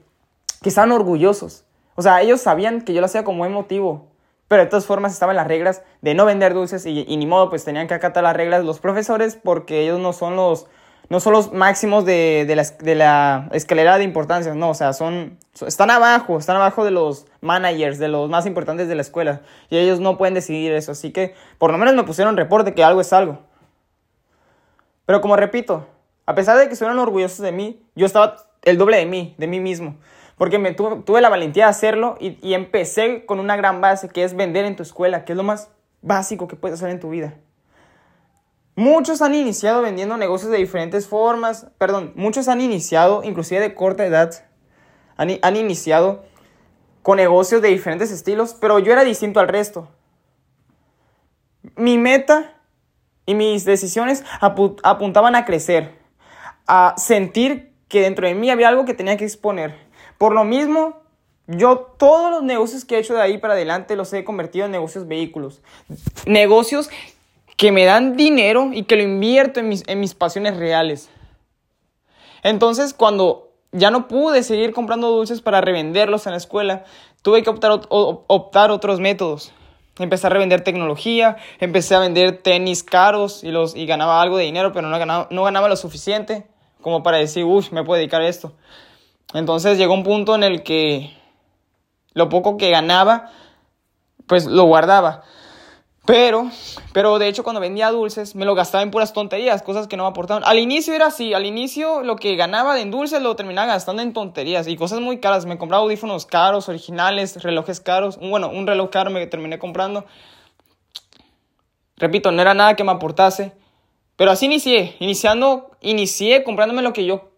que 0.65 0.71
estaban 0.71 0.91
orgullosos. 0.91 1.65
O 1.95 2.03
sea, 2.03 2.21
ellos 2.21 2.41
sabían 2.41 2.83
que 2.83 2.93
yo 2.93 3.01
lo 3.01 3.07
hacía 3.07 3.23
como 3.23 3.47
emotivo 3.47 4.09
pero 4.49 4.65
de 4.65 4.71
todas 4.71 4.87
formas 4.87 5.13
estaban 5.13 5.37
las 5.37 5.47
reglas 5.47 5.83
de 6.03 6.15
no 6.15 6.27
vender 6.27 6.55
dulces 6.55 6.85
y, 6.87 7.05
ni 7.17 7.27
modo, 7.27 7.49
pues 7.49 7.65
tenían 7.65 7.89
que 7.89 7.95
acatar 7.95 8.23
las 8.23 8.37
reglas 8.37 8.65
los 8.65 8.79
profesores 8.79 9.37
porque 9.43 9.83
ellos 9.83 9.99
no 9.99 10.13
son 10.13 10.37
los, 10.37 10.67
no 11.09 11.19
son 11.21 11.33
los 11.33 11.53
máximos 11.53 12.05
de, 12.05 12.45
de, 12.47 12.95
la, 12.95 13.49
escalera 13.53 13.99
de 13.99 14.05
importancia, 14.05 14.55
no, 14.55 14.71
o 14.71 14.75
sea, 14.75 14.93
son, 14.93 15.39
están 15.67 15.91
abajo, 15.91 16.39
están 16.39 16.57
abajo 16.57 16.85
de 16.85 16.91
los 16.91 17.27
managers, 17.41 17.99
de 17.99 18.09
los 18.09 18.29
más 18.29 18.45
importantes 18.47 18.87
de 18.87 18.95
la 18.95 19.03
escuela 19.03 19.41
y 19.71 19.79
ellos 19.79 20.01
no 20.01 20.19
pueden 20.19 20.35
decidir 20.35 20.73
eso, 20.73 20.93
así 20.93 21.11
que 21.11 21.35
por 21.59 21.73
lo 21.73 21.79
menos 21.79 21.95
me 21.95 22.05
pusieron 22.05 22.37
reporte 22.37 22.75
que 22.75 22.85
algo 22.85 23.01
es 23.01 23.13
algo. 23.13 23.39
Pero 25.07 25.21
como 25.21 25.37
repito, 25.37 25.87
a 26.27 26.35
pesar 26.35 26.57
de 26.59 26.67
que 26.67 26.75
estuvieran 26.75 26.99
orgullosos 26.99 27.41
de 27.41 27.53
mí, 27.53 27.83
yo 27.95 28.07
estaba 28.07 28.37
el 28.63 28.79
doble 28.79 28.99
de 28.99 29.07
mí, 29.07 29.35
de 29.37 29.47
mí 29.47 29.61
mismo. 29.61 29.97
Porque 30.37 30.59
me 30.59 30.73
tuve, 30.73 31.21
la 31.21 31.29
valentía 31.29 31.65
de 31.65 31.71
hacerlo 31.71 32.17
y, 32.19 32.55
empecé 32.55 33.25
con 33.25 33.39
una 33.39 33.57
gran 33.57 33.81
base 33.81 34.09
que 34.09 34.25
es 34.25 34.35
vender 34.35 34.65
en 34.65 34.77
tu 34.77 34.83
escuela, 34.83 35.25
que 35.25 35.33
es 35.33 35.37
lo 35.37 35.45
más 35.45 35.71
básico 36.03 36.49
que 36.49 36.57
puedes 36.57 36.79
hacer 36.79 36.91
en 36.91 37.01
tu 37.01 37.11
vida. 37.11 37.35
Muchos 38.77 39.23
han 39.23 39.35
iniciado 39.35 39.83
vendiendo 39.83 40.17
negocios 40.17 40.51
de 40.51 40.59
diferentes 40.59 41.07
formas, 41.07 41.69
perdón, 41.79 42.13
muchos 42.17 42.49
han 42.49 42.61
iniciado, 42.61 43.23
inclusive 43.23 43.61
de 43.61 43.75
corta 43.75 44.05
edad, 44.05 44.45
han, 45.17 45.39
han 45.43 45.57
iniciado 45.57 46.25
con 47.03 47.19
negocios 47.19 47.63
de 47.63 47.69
diferentes 47.69 48.11
estilos, 48.11 48.57
pero 48.61 48.81
yo 48.81 48.93
era 48.93 49.05
distinto 49.05 49.39
al 49.39 49.47
resto. 49.47 49.89
Mi 51.77 51.99
meta 51.99 52.55
y 53.27 53.35
mis 53.35 53.65
decisiones 53.65 54.25
apuntaban 54.41 55.35
a 55.37 55.45
crecer, 55.45 55.99
a 56.67 56.95
sentir 56.97 57.73
que 57.89 58.01
dentro 58.01 58.27
de 58.27 58.35
mí 58.35 58.51
había 58.51 58.69
algo 58.69 58.85
que 58.85 58.95
tenía 58.95 59.17
que 59.17 59.25
exponer. 59.25 59.84
Por 60.19 60.35
lo 60.35 60.45
mismo, 60.45 61.01
yo 61.47 61.95
todos 61.99 62.31
los 62.31 62.43
negocios 62.43 62.85
que 62.85 62.97
he 62.97 62.99
hecho 62.99 63.15
de 63.15 63.23
ahí 63.23 63.39
para 63.39 63.55
adelante 63.55 63.97
los 63.97 64.13
he 64.13 64.25
convertido 64.25 64.67
en 64.67 64.73
negocios 64.73 65.07
vehículos. 65.07 65.61
Negocios 66.27 66.91
que 67.57 67.73
me 67.73 67.85
dan 67.85 68.17
dinero 68.17 68.71
y 68.73 68.85
que 68.85 68.97
lo 68.97 69.03
invierto 69.03 69.61
en 69.61 69.69
mis, 69.69 69.85
en 69.87 70.01
mis 70.01 70.15
pasiones 70.15 70.57
reales. 70.57 71.11
Entonces, 72.43 72.95
cuando 72.95 73.53
ya 73.73 73.91
no 73.91 74.09
pude 74.09 74.43
seguir 74.43 74.73
comprando 74.73 75.11
dulces 75.11 75.41
para 75.41 75.61
revenderlos 75.61 76.27
en 76.27 76.33
la 76.33 76.39
escuela, 76.39 76.85
tuve 77.23 77.43
que 77.43 77.51
optar, 77.51 77.81
optar 77.89 78.71
otros 78.71 79.01
métodos. 79.01 79.53
Empecé 79.99 80.27
a 80.27 80.31
revender 80.31 80.63
tecnología, 80.63 81.37
empecé 81.61 81.95
a 81.95 82.01
vender 82.01 82.39
tenis 82.39 82.83
caros 82.83 83.45
y, 83.45 83.51
los, 83.51 83.77
y 83.77 83.87
ganaba 83.87 84.21
algo 84.21 84.37
de 84.37 84.45
dinero, 84.45 84.73
pero 84.73 84.89
no 84.89 84.99
ganaba, 84.99 85.29
no 85.31 85.45
ganaba 85.45 85.69
lo 85.69 85.77
suficiente 85.77 86.47
como 86.85 87.03
para 87.03 87.17
decir, 87.17 87.45
uff, 87.45 87.73
me 87.73 87.83
puedo 87.83 87.97
dedicar 87.97 88.21
a 88.21 88.29
esto. 88.29 88.53
Entonces 89.33 89.79
llegó 89.79 89.95
un 89.95 90.05
punto 90.05 90.35
en 90.35 90.45
el 90.45 90.63
que 90.63 91.17
lo 92.13 92.29
poco 92.29 92.57
que 92.57 92.71
ganaba 92.71 93.31
pues 94.27 94.47
lo 94.47 94.65
guardaba. 94.65 95.23
Pero, 96.07 96.51
pero 96.93 97.19
de 97.19 97.29
hecho 97.29 97.45
cuando 97.45 97.61
vendía 97.61 97.91
dulces 97.91 98.35
me 98.35 98.45
lo 98.45 98.55
gastaba 98.55 98.83
en 98.83 98.91
puras 98.91 99.15
tonterías, 99.15 99.63
cosas 99.63 99.87
que 99.87 99.97
no 99.97 100.03
me 100.03 100.11
aportaban. 100.11 100.43
Al 100.45 100.59
inicio 100.59 100.93
era 100.93 101.07
así, 101.07 101.33
al 101.33 101.47
inicio 101.47 102.03
lo 102.03 102.17
que 102.17 102.37
ganaba 102.37 102.79
en 102.79 102.91
dulces 102.91 103.23
lo 103.23 103.35
terminaba 103.37 103.69
gastando 103.69 104.03
en 104.03 104.13
tonterías 104.13 104.69
y 104.69 104.77
cosas 104.77 105.01
muy 105.01 105.19
caras. 105.19 105.47
Me 105.47 105.57
compraba 105.57 105.83
audífonos 105.83 106.27
caros, 106.27 106.69
originales, 106.69 107.43
relojes 107.43 107.81
caros. 107.81 108.19
Bueno, 108.19 108.51
un 108.51 108.67
reloj 108.67 108.91
caro 108.91 109.11
me 109.11 109.27
terminé 109.27 109.59
comprando. 109.59 110.05
Repito, 111.97 112.31
no 112.33 112.43
era 112.43 112.53
nada 112.53 112.77
que 112.77 112.85
me 112.85 112.93
aportase. 112.93 113.53
Pero 114.17 114.31
así 114.31 114.45
inicié, 114.45 114.97
iniciando, 115.01 115.71
inicié 115.81 116.45
comprándome 116.45 116.83
lo 116.83 116.93
que 116.93 117.07
yo 117.07 117.31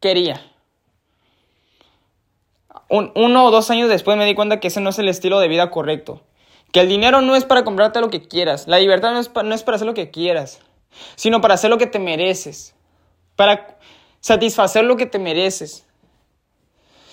quería. 0.00 0.40
Uno 3.14 3.44
o 3.44 3.50
dos 3.50 3.70
años 3.70 3.88
después 3.88 4.16
me 4.16 4.24
di 4.24 4.34
cuenta 4.34 4.60
que 4.60 4.68
ese 4.68 4.80
no 4.80 4.90
es 4.90 4.98
el 4.98 5.08
estilo 5.08 5.40
de 5.40 5.48
vida 5.48 5.70
correcto. 5.70 6.22
Que 6.72 6.80
el 6.80 6.88
dinero 6.88 7.20
no 7.20 7.36
es 7.36 7.44
para 7.44 7.64
comprarte 7.64 8.00
lo 8.00 8.10
que 8.10 8.22
quieras. 8.22 8.66
La 8.66 8.78
libertad 8.78 9.12
no 9.12 9.20
es, 9.20 9.30
no 9.32 9.54
es 9.54 9.62
para 9.62 9.76
hacer 9.76 9.86
lo 9.86 9.94
que 9.94 10.10
quieras, 10.10 10.60
sino 11.16 11.40
para 11.40 11.54
hacer 11.54 11.70
lo 11.70 11.78
que 11.78 11.86
te 11.86 11.98
mereces. 11.98 12.74
Para 13.36 13.78
satisfacer 14.20 14.84
lo 14.84 14.96
que 14.96 15.06
te 15.06 15.18
mereces. 15.18 15.86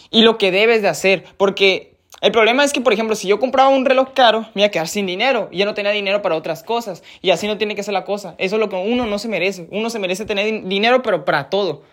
Y 0.09 0.23
lo 0.23 0.37
que 0.37 0.51
debes 0.51 0.81
de 0.81 0.89
hacer. 0.89 1.25
Porque 1.37 1.97
el 2.21 2.31
problema 2.31 2.63
es 2.63 2.73
que, 2.73 2.81
por 2.81 2.93
ejemplo, 2.93 3.15
si 3.15 3.27
yo 3.27 3.39
compraba 3.39 3.69
un 3.69 3.85
reloj 3.85 4.09
caro, 4.13 4.41
me 4.53 4.61
iba 4.61 4.67
a 4.67 4.71
quedar 4.71 4.87
sin 4.87 5.05
dinero. 5.05 5.47
Y 5.51 5.59
ya 5.59 5.65
no 5.65 5.73
tenía 5.73 5.91
dinero 5.91 6.21
para 6.21 6.35
otras 6.35 6.63
cosas. 6.63 7.03
Y 7.21 7.31
así 7.31 7.47
no 7.47 7.57
tiene 7.57 7.75
que 7.75 7.83
ser 7.83 7.93
la 7.93 8.05
cosa. 8.05 8.35
Eso 8.37 8.55
es 8.55 8.59
lo 8.59 8.69
que 8.69 8.75
uno 8.75 9.05
no 9.05 9.19
se 9.19 9.27
merece. 9.27 9.67
Uno 9.71 9.89
se 9.89 9.99
merece 9.99 10.25
tener 10.25 10.67
dinero, 10.67 11.01
pero 11.01 11.25
para 11.25 11.49
todo. 11.49 11.83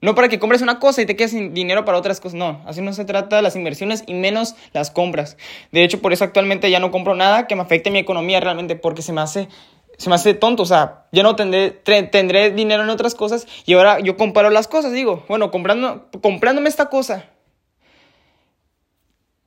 No 0.00 0.14
para 0.14 0.28
que 0.28 0.38
compres 0.38 0.62
una 0.62 0.78
cosa 0.78 1.02
y 1.02 1.06
te 1.06 1.16
quedes 1.16 1.32
sin 1.32 1.54
dinero 1.54 1.84
para 1.84 1.98
otras 1.98 2.20
cosas. 2.20 2.34
No, 2.34 2.62
así 2.66 2.80
no 2.80 2.92
se 2.92 3.04
trata 3.04 3.42
las 3.42 3.56
inversiones 3.56 4.04
y 4.06 4.14
menos 4.14 4.54
las 4.72 4.90
compras. 4.90 5.36
De 5.72 5.82
hecho, 5.82 6.00
por 6.00 6.12
eso 6.12 6.24
actualmente 6.24 6.70
ya 6.70 6.78
no 6.78 6.92
compro 6.92 7.16
nada 7.16 7.48
que 7.48 7.56
me 7.56 7.62
afecte 7.62 7.90
mi 7.90 7.98
economía 7.98 8.38
realmente 8.38 8.76
porque 8.76 9.02
se 9.02 9.12
me 9.12 9.20
hace, 9.20 9.48
se 9.96 10.08
me 10.08 10.14
hace 10.14 10.34
tonto. 10.34 10.62
O 10.62 10.66
sea, 10.66 11.06
ya 11.10 11.24
no 11.24 11.34
tendré, 11.34 11.70
tendré 11.72 12.52
dinero 12.52 12.84
en 12.84 12.90
otras 12.90 13.16
cosas 13.16 13.48
y 13.66 13.74
ahora 13.74 13.98
yo 13.98 14.16
comparo 14.16 14.50
las 14.50 14.68
cosas. 14.68 14.92
Digo, 14.92 15.24
bueno, 15.28 15.50
comprando, 15.50 16.06
comprándome 16.22 16.68
esta 16.68 16.86
cosa, 16.86 17.24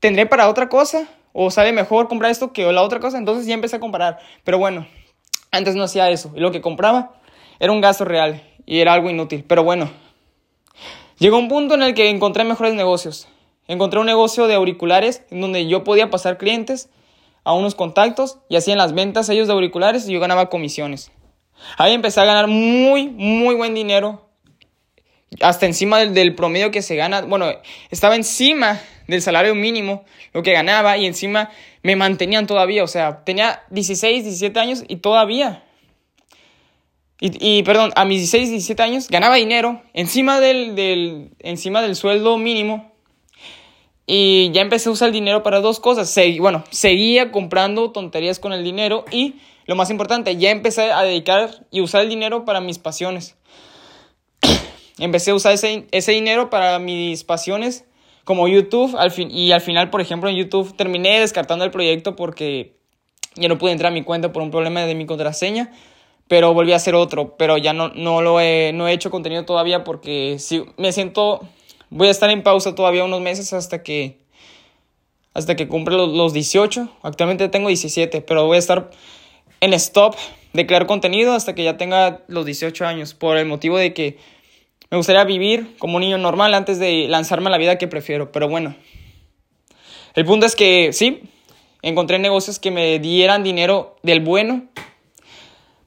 ¿tendré 0.02 0.26
para 0.26 0.50
otra 0.50 0.68
cosa? 0.68 1.08
¿O 1.32 1.50
sale 1.50 1.72
mejor 1.72 2.10
comprar 2.10 2.30
esto 2.30 2.52
que 2.52 2.70
la 2.74 2.82
otra 2.82 3.00
cosa? 3.00 3.18
Entonces 3.18 3.46
ya 3.46 3.54
empecé 3.54 3.78
a 3.78 3.80
comparar. 3.80 4.20
Pero 4.44 4.58
bueno, 4.58 4.86
antes 5.50 5.76
no 5.76 5.84
hacía 5.84 6.10
eso. 6.10 6.34
Y 6.36 6.42
lo 6.42 6.52
que 6.52 6.60
compraba 6.60 7.14
era 7.58 7.72
un 7.72 7.80
gasto 7.80 8.04
real 8.04 8.44
y 8.66 8.82
era 8.82 8.92
algo 8.92 9.10
inútil. 9.10 9.46
Pero 9.48 9.64
bueno. 9.64 9.90
Llegó 11.22 11.38
un 11.38 11.50
punto 11.50 11.76
en 11.76 11.84
el 11.84 11.94
que 11.94 12.10
encontré 12.10 12.44
mejores 12.44 12.74
negocios. 12.74 13.28
Encontré 13.68 14.00
un 14.00 14.08
negocio 14.08 14.48
de 14.48 14.56
auriculares 14.56 15.22
en 15.30 15.40
donde 15.40 15.68
yo 15.68 15.84
podía 15.84 16.10
pasar 16.10 16.40
clientes 16.40 16.90
a 17.44 17.54
unos 17.54 17.76
contactos 17.76 18.40
y 18.50 18.56
hacían 18.56 18.80
las 18.80 18.96
ventas 18.96 19.30
ellos 19.30 19.46
de 19.46 19.54
auriculares 19.54 20.10
y 20.10 20.14
yo 20.14 20.20
ganaba 20.20 20.50
comisiones. 20.50 21.12
Ahí 21.78 21.94
empecé 21.94 22.22
a 22.22 22.26
ganar 22.26 22.48
muy, 22.48 23.08
muy 23.08 23.54
buen 23.54 23.76
dinero. 23.76 24.32
Hasta 25.42 25.68
encima 25.68 26.00
del, 26.00 26.34
promedio 26.34 26.72
que 26.72 26.82
se 26.82 26.96
gana. 26.96 27.22
Bueno, 27.22 27.52
estaba 27.92 28.16
encima 28.16 28.82
del 29.06 29.22
salario 29.22 29.54
mínimo 29.54 30.06
lo 30.34 30.42
que 30.42 30.54
ganaba 30.54 30.98
y 30.98 31.06
encima 31.06 31.52
me 31.84 31.96
mantenían 31.96 32.48
todavía. 32.48 32.84
O 32.84 32.88
sea, 32.88 33.24
tenía 33.26 33.62
16, 33.70 34.24
17 34.24 34.60
años 34.60 34.84
y 34.88 34.96
todavía 34.96 35.66
y, 37.24 37.62
perdón, 37.62 37.92
a 37.96 38.04
mis 38.04 38.18
16, 38.18 38.50
17 38.50 38.82
años 38.82 39.08
ganaba 39.08 39.36
dinero 39.36 39.84
encima 39.94 40.40
del, 40.40 41.30
encima 41.38 41.84
del 41.84 41.96
sueldo 41.96 42.36
mínimo. 42.40 42.92
Y 44.08 44.50
ya 44.54 44.62
empecé 44.62 44.90
a 44.90 44.92
usar 44.92 45.10
el 45.10 45.14
dinero 45.14 45.44
para 45.44 45.60
dos 45.60 45.80
cosas. 45.80 46.12
bueno, 46.40 46.64
seguía 46.72 47.32
comprando 47.32 47.92
tonterías 47.92 48.40
con 48.40 48.54
el 48.54 48.64
dinero 48.64 49.06
y, 49.12 49.36
lo 49.68 49.76
más 49.76 49.92
importante, 49.92 50.36
ya 50.38 50.50
empecé 50.50 50.92
a 50.92 51.04
dedicar 51.04 51.64
y 51.70 51.82
usar 51.82 52.02
el 52.02 52.10
dinero 52.10 52.44
para 52.44 52.60
mis 52.60 52.80
pasiones. 52.80 53.36
empecé 54.98 55.30
a 55.30 55.36
usar 55.36 55.54
ese, 55.54 55.88
ese, 55.92 56.14
dinero 56.14 56.50
para 56.50 56.80
mis 56.80 57.24
pasiones 57.24 57.86
como 58.24 58.48
YouTube. 58.48 58.98
Al 58.98 59.12
fin, 59.12 59.30
y 59.30 59.52
al 59.52 59.62
final, 59.62 59.92
por 59.92 60.02
ejemplo, 60.02 60.28
en 60.28 60.38
YouTube 60.38 60.76
terminé 60.76 61.20
descartando 61.20 61.66
el 61.66 61.70
proyecto 61.70 62.16
porque 62.16 62.78
ya 63.36 63.48
no 63.48 63.60
pude 63.60 63.74
entrar 63.74 63.92
a 63.92 63.94
mi 63.94 64.02
cuenta 64.02 64.34
por 64.34 64.42
un 64.42 64.50
problema 64.50 64.82
de 64.88 64.96
mi 64.96 65.06
contraseña 65.06 65.72
pero 66.32 66.54
volví 66.54 66.72
a 66.72 66.78
hacer 66.78 66.96
otro, 66.96 67.36
pero 67.36 67.58
ya 67.58 67.74
no, 67.74 67.90
no 67.90 68.22
lo 68.22 68.40
he, 68.40 68.72
no 68.74 68.88
he 68.88 68.94
hecho 68.94 69.12
contenido 69.12 69.44
todavía 69.44 69.84
porque 69.84 70.38
si 70.40 70.64
me 70.78 70.94
siento, 70.94 71.42
voy 71.90 72.08
a 72.08 72.12
estar 72.12 72.30
en 72.30 72.42
pausa 72.42 72.74
todavía 72.74 73.04
unos 73.04 73.20
meses 73.20 73.52
hasta 73.52 73.84
que, 73.84 74.18
hasta 75.34 75.58
que 75.58 75.68
cumpla 75.68 75.98
los, 75.98 76.08
los 76.08 76.32
18, 76.32 76.88
actualmente 77.02 77.50
tengo 77.50 77.68
17, 77.68 78.22
pero 78.22 78.46
voy 78.46 78.56
a 78.56 78.60
estar 78.60 78.92
en 79.60 79.74
stop 79.74 80.16
de 80.54 80.66
crear 80.66 80.86
contenido 80.86 81.34
hasta 81.34 81.54
que 81.54 81.66
ya 81.66 81.76
tenga 81.76 82.22
los 82.30 82.46
18 82.46 82.86
años, 82.86 83.14
por 83.14 83.36
el 83.36 83.46
motivo 83.46 83.78
de 83.78 83.94
que 83.94 84.18
me 84.90 84.96
gustaría 84.96 85.26
vivir 85.26 85.76
como 85.80 85.98
un 85.98 86.02
niño 86.02 86.18
normal 86.18 86.54
antes 86.54 86.80
de 86.80 87.08
lanzarme 87.10 87.48
a 87.48 87.52
la 87.52 87.58
vida 87.58 87.78
que 87.78 87.90
prefiero, 87.90 88.32
pero 88.32 88.48
bueno, 88.48 88.74
el 90.16 90.24
punto 90.24 90.46
es 90.46 90.56
que 90.56 90.94
sí, 90.94 91.24
encontré 91.82 92.20
negocios 92.20 92.58
que 92.58 92.72
me 92.72 93.00
dieran 93.00 93.44
dinero 93.44 93.98
del 94.02 94.22
bueno 94.22 94.70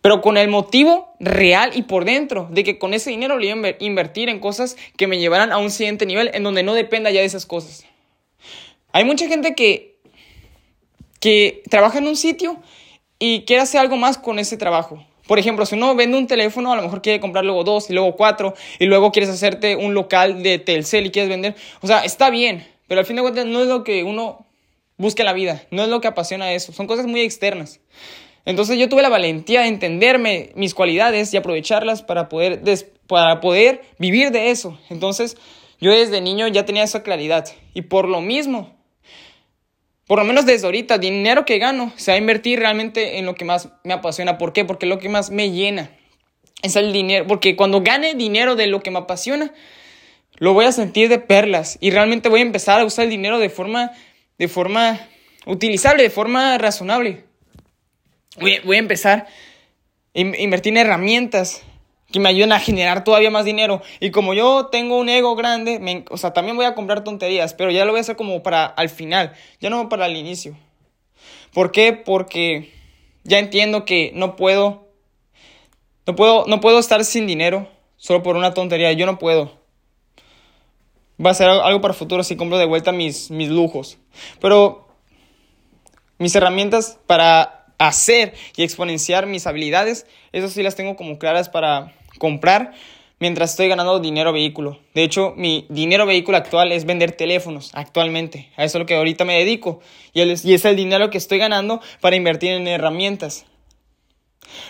pero 0.05 0.21
con 0.21 0.37
el 0.37 0.49
motivo 0.49 1.15
real 1.19 1.71
y 1.75 1.81
por 1.81 2.05
dentro 2.05 2.47
de 2.51 2.63
que 2.63 2.79
con 2.79 2.93
ese 2.93 3.09
dinero 3.09 3.39
le 3.39 3.47
iba 3.47 3.69
a 3.69 3.75
invertir 3.79 4.29
en 4.29 4.39
cosas 4.39 4.77
que 4.99 5.07
me 5.07 5.19
llevaran 5.19 5.51
a 5.51 5.57
un 5.57 5.71
siguiente 5.71 6.05
nivel 6.05 6.31
en 6.35 6.43
donde 6.43 6.63
no 6.63 6.75
dependa 6.75 7.11
ya 7.11 7.21
de 7.21 7.27
esas 7.27 7.47
cosas. 7.47 7.87
Hay 8.93 9.07
mucha 9.07 9.27
gente 9.29 9.55
que, 9.55 9.97
que 11.21 11.63
trabaja 11.71 12.01
en 12.01 12.07
un 12.07 12.17
sitio 12.17 12.59
y 13.19 13.47
quiere 13.47 13.63
hacer 13.63 13.81
algo 13.81 13.97
más 13.97 14.19
con 14.19 14.39
ese 14.39 14.59
trabajo. 14.59 15.03
Por 15.27 15.39
ejemplo, 15.39 15.65
si 15.65 15.75
uno 15.75 15.95
vende 15.95 16.19
un 16.19 16.27
teléfono, 16.27 16.71
a 16.71 16.77
lo 16.77 16.83
mejor 16.83 17.01
quiere 17.01 17.19
comprar 17.19 17.47
luego 17.47 17.65
dos 17.65 17.89
y 17.89 17.95
luego 17.95 18.15
cuatro 18.15 18.53
y 18.79 18.85
luego 18.85 19.11
quieres 19.11 19.31
hacerte 19.31 19.75
un 19.75 19.95
local 19.95 20.43
de 20.43 20.59
Telcel 20.59 21.07
y 21.07 21.13
quieres 21.13 21.31
vender. 21.31 21.55
O 21.81 21.87
sea, 21.87 22.05
está 22.05 22.29
bien, 22.29 22.69
pero 22.89 23.01
al 23.01 23.07
fin 23.07 23.17
de 23.17 23.23
cuentas 23.23 23.47
no 23.47 23.63
es 23.63 23.69
lo 23.69 23.85
que 23.85 24.05
uno 24.05 24.45
busca 24.99 25.23
en 25.23 25.27
la 25.29 25.33
vida, 25.33 25.63
no 25.71 25.83
es 25.83 25.89
lo 25.89 26.03
que 26.03 26.09
apasiona 26.09 26.53
eso, 26.53 26.75
son 26.75 26.87
cosas 26.87 27.07
muy 27.07 27.23
externas. 27.23 27.81
Entonces 28.47 28.79
yo 28.79 28.89
tuve 28.89 29.03
la 29.03 29.09
valentía 29.09 29.63
de 29.63 29.69
entenderme 29.69 30.51
mis 30.55 30.75
cualidades 30.75 31.33
y 31.33 31.37
aprovecharlas 31.37 32.03
para 32.03 32.29
poder, 32.29 32.63
para 33.07 33.41
poder 33.41 33.83
vivir 33.99 34.31
de 34.33 34.51
eso. 34.51 34.79
Entonces 34.91 35.37
yo 35.81 35.91
desde 35.91 36.21
niño 36.21 36.47
ya 36.49 36.65
tenía 36.65 36.83
esa 36.83 37.03
claridad. 37.03 37.47
Y 37.73 37.83
por 37.83 38.09
lo 38.09 38.21
mismo, 38.21 38.77
por 40.07 40.19
lo 40.19 40.25
menos 40.25 40.45
desde 40.45 40.67
ahorita, 40.67 40.99
dinero 40.99 41.47
que 41.47 41.59
gano 41.59 41.93
se 41.97 42.11
va 42.11 42.17
a 42.17 42.19
invertir 42.19 42.59
realmente 42.59 43.19
en 43.19 43.25
lo 43.25 43.35
que 43.35 43.47
más 43.47 43.71
me 43.83 43.95
apasiona. 43.95 44.37
¿Por 44.37 44.53
qué? 44.53 44.65
Porque 44.67 44.87
lo 44.87 44.99
que 44.99 45.09
más 45.09 45.31
me 45.31 45.51
llena. 45.51 45.91
Es 46.63 46.77
el 46.77 46.93
dinero. 46.93 47.27
Porque 47.27 47.57
cuando 47.57 47.81
gane 47.81 48.15
dinero 48.15 48.57
de 48.57 48.67
lo 48.67 48.81
que 48.81 48.91
me 48.91 48.99
apasiona, 48.99 49.55
lo 50.37 50.53
voy 50.53 50.67
a 50.67 50.73
sentir 50.73 51.09
de 51.09 51.19
perlas. 51.19 51.79
Y 51.81 51.91
realmente 51.91 52.29
voy 52.29 52.41
a 52.41 52.43
empezar 52.43 52.81
a 52.81 52.85
usar 52.85 53.05
el 53.05 53.11
dinero 53.11 53.39
de 53.39 53.49
forma, 53.49 53.93
de 54.39 54.49
forma 54.49 55.01
utilizable, 55.47 56.03
de 56.03 56.11
forma 56.11 56.59
razonable 56.59 57.25
voy, 58.39 58.77
a 58.77 58.79
empezar 58.79 59.27
a 60.15 60.19
invertir 60.19 60.73
en 60.73 60.79
herramientas 60.79 61.63
que 62.13 62.21
me 62.21 62.29
ayuden 62.29 62.53
a 62.53 62.61
generar 62.61 63.03
todavía 63.03 63.31
más 63.31 63.45
dinero. 63.45 63.83
Y 64.01 64.11
como 64.11 64.35
yo 64.35 64.67
tengo 64.67 64.99
un 64.99 65.09
ego 65.09 65.35
grande, 65.35 66.05
o 66.11 66.17
sea, 66.17 66.33
también 66.33 66.57
voy 66.57 66.65
a 66.65 66.75
comprar 66.75 67.03
tonterías, 67.03 67.55
pero 67.55 67.71
ya 67.71 67.85
lo 67.85 67.93
voy 67.93 67.99
a 67.99 68.03
hacer 68.03 68.17
como 68.17 68.43
para 68.43 68.67
al 68.67 68.89
final, 68.89 69.33
ya 69.61 69.71
no 69.71 69.89
para 69.89 70.07
el 70.07 70.17
inicio. 70.17 70.57
¿Por 71.53 71.73
qué? 71.73 71.93
Porque 71.93 72.73
ya 73.25 73.39
entiendo 73.39 73.85
que 73.85 74.13
no 74.15 74.37
puedo, 74.37 74.89
no 76.07 76.15
puedo, 76.15 76.45
no 76.47 76.61
puedo 76.61 76.79
estar 76.79 77.05
sin 77.05 77.27
dinero 77.27 77.69
solo 77.97 78.23
por 78.23 78.37
una 78.37 78.55
tontería. 78.55 78.93
Yo 78.93 79.07
no 79.07 79.19
puedo. 79.19 79.53
Va 81.25 81.31
a 81.31 81.35
ser 81.35 81.49
algo 81.49 81.81
para 81.81 81.95
el 81.95 81.99
futuro 81.99 82.25
si 82.25 82.37
compro 82.37 82.59
de 82.59 82.67
vuelta 82.67 82.93
mis, 82.93 83.31
mis 83.31 83.49
lujos. 83.49 83.99
Pero 84.41 84.89
mis 86.19 86.35
herramientas 86.35 86.99
para 87.07 87.64
hacer 87.79 88.35
y 88.57 88.63
exponenciar 88.63 89.27
mis 89.27 89.47
habilidades, 89.47 90.07
eso 90.33 90.49
sí 90.49 90.63
las 90.63 90.77
tengo 90.77 90.97
como 90.97 91.19
claras 91.19 91.49
para 91.49 91.95
comprar 92.19 92.73
mientras 93.19 93.51
estoy 93.51 93.69
ganando 93.69 94.01
dinero 94.01 94.33
vehículo. 94.33 94.79
De 94.95 95.03
hecho, 95.03 95.33
mi 95.37 95.67
dinero 95.69 96.07
vehículo 96.07 96.37
actual 96.37 96.73
es 96.73 96.85
vender 96.85 97.13
teléfonos 97.13 97.71
actualmente. 97.75 98.51
A 98.57 98.65
eso 98.65 98.79
es 98.79 98.81
lo 98.81 98.87
que 98.87 98.97
ahorita 98.97 99.25
me 99.25 99.39
dedico. 99.39 99.81
Y 100.13 100.21
es 100.21 100.65
el 100.65 100.77
dinero 100.77 101.11
que 101.11 101.19
estoy 101.19 101.39
ganando 101.39 101.81
para 102.01 102.17
invertir 102.17 102.53
en 102.53 102.69
herramientas. 102.69 103.47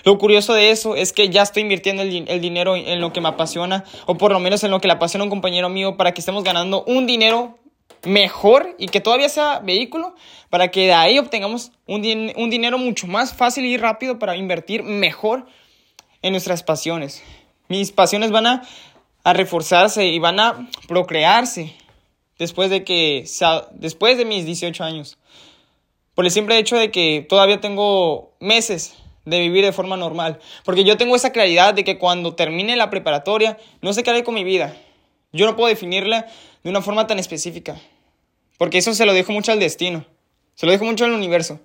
Lo 0.04 0.18
curioso 0.18 0.54
de 0.54 0.70
eso 0.70 0.94
es 0.94 1.12
que 1.12 1.30
ya 1.30 1.42
estoy 1.42 1.62
invirtiendo 1.62 2.02
el, 2.02 2.28
el, 2.28 2.40
dinero 2.40 2.76
en 2.76 3.00
lo 3.00 3.12
que 3.12 3.20
me 3.20 3.28
apasiona, 3.28 3.84
o 4.06 4.16
por 4.16 4.32
lo 4.32 4.38
menos 4.38 4.62
en 4.62 4.70
lo 4.70 4.80
que 4.80 4.86
le 4.86 4.94
apasiona 4.94 5.24
un 5.24 5.30
compañero 5.30 5.68
mío, 5.68 5.96
para 5.96 6.12
que 6.12 6.20
estemos 6.20 6.44
ganando 6.44 6.84
un 6.84 7.06
dinero 7.06 7.58
mejor 8.06 8.74
y 8.78 8.88
que 8.88 9.00
todavía 9.00 9.28
sea 9.28 9.60
vehículo 9.60 10.14
para 10.50 10.70
que 10.70 10.86
de 10.86 10.92
ahí 10.92 11.18
obtengamos 11.18 11.72
un, 11.86 12.02
dinero 12.02 12.78
mucho 12.78 13.06
más 13.06 13.34
fácil 13.34 13.64
y 13.64 13.76
rápido 13.76 14.18
para 14.18 14.36
invertir 14.36 14.82
mejor 14.82 15.46
en 16.22 16.32
nuestras 16.32 16.62
pasiones. 16.62 17.22
Mis 17.68 17.92
pasiones 17.92 18.30
van 18.30 18.46
a, 18.46 18.62
reforzarse 19.24 20.04
y 20.06 20.18
van 20.18 20.38
a 20.38 20.68
procrearse 20.86 21.74
después 22.38 22.68
de 22.68 22.84
que 22.84 23.24
después 23.72 24.18
de 24.18 24.26
mis 24.26 24.44
18 24.44 24.84
años. 24.84 25.18
Por 26.14 26.26
el 26.26 26.30
simple 26.30 26.58
hecho 26.58 26.76
de 26.76 26.90
que 26.90 27.24
todavía 27.26 27.58
tengo 27.58 28.34
meses 28.38 28.94
de 29.24 29.40
vivir 29.40 29.64
de 29.64 29.72
forma 29.72 29.96
normal. 29.96 30.38
Porque 30.64 30.84
yo 30.84 30.96
tengo 30.96 31.16
esa 31.16 31.32
claridad 31.32 31.74
de 31.74 31.84
que 31.84 31.98
cuando 31.98 32.34
termine 32.34 32.76
la 32.76 32.90
preparatoria, 32.90 33.58
no 33.80 33.92
sé 33.92 34.02
qué 34.02 34.10
haré 34.10 34.24
con 34.24 34.34
mi 34.34 34.44
vida. 34.44 34.76
Yo 35.32 35.46
no 35.46 35.56
puedo 35.56 35.68
definirla 35.68 36.26
de 36.64 36.70
una 36.70 36.82
forma 36.82 37.06
tan 37.06 37.20
específica. 37.20 37.80
Porque 38.58 38.78
eso 38.78 38.94
se 38.94 39.06
lo 39.06 39.12
dejo 39.12 39.32
mucho 39.32 39.52
al 39.52 39.60
destino. 39.60 40.04
Se 40.54 40.66
lo 40.66 40.72
dejo 40.72 40.84
mucho 40.84 41.04
al 41.04 41.12
universo. 41.12 41.60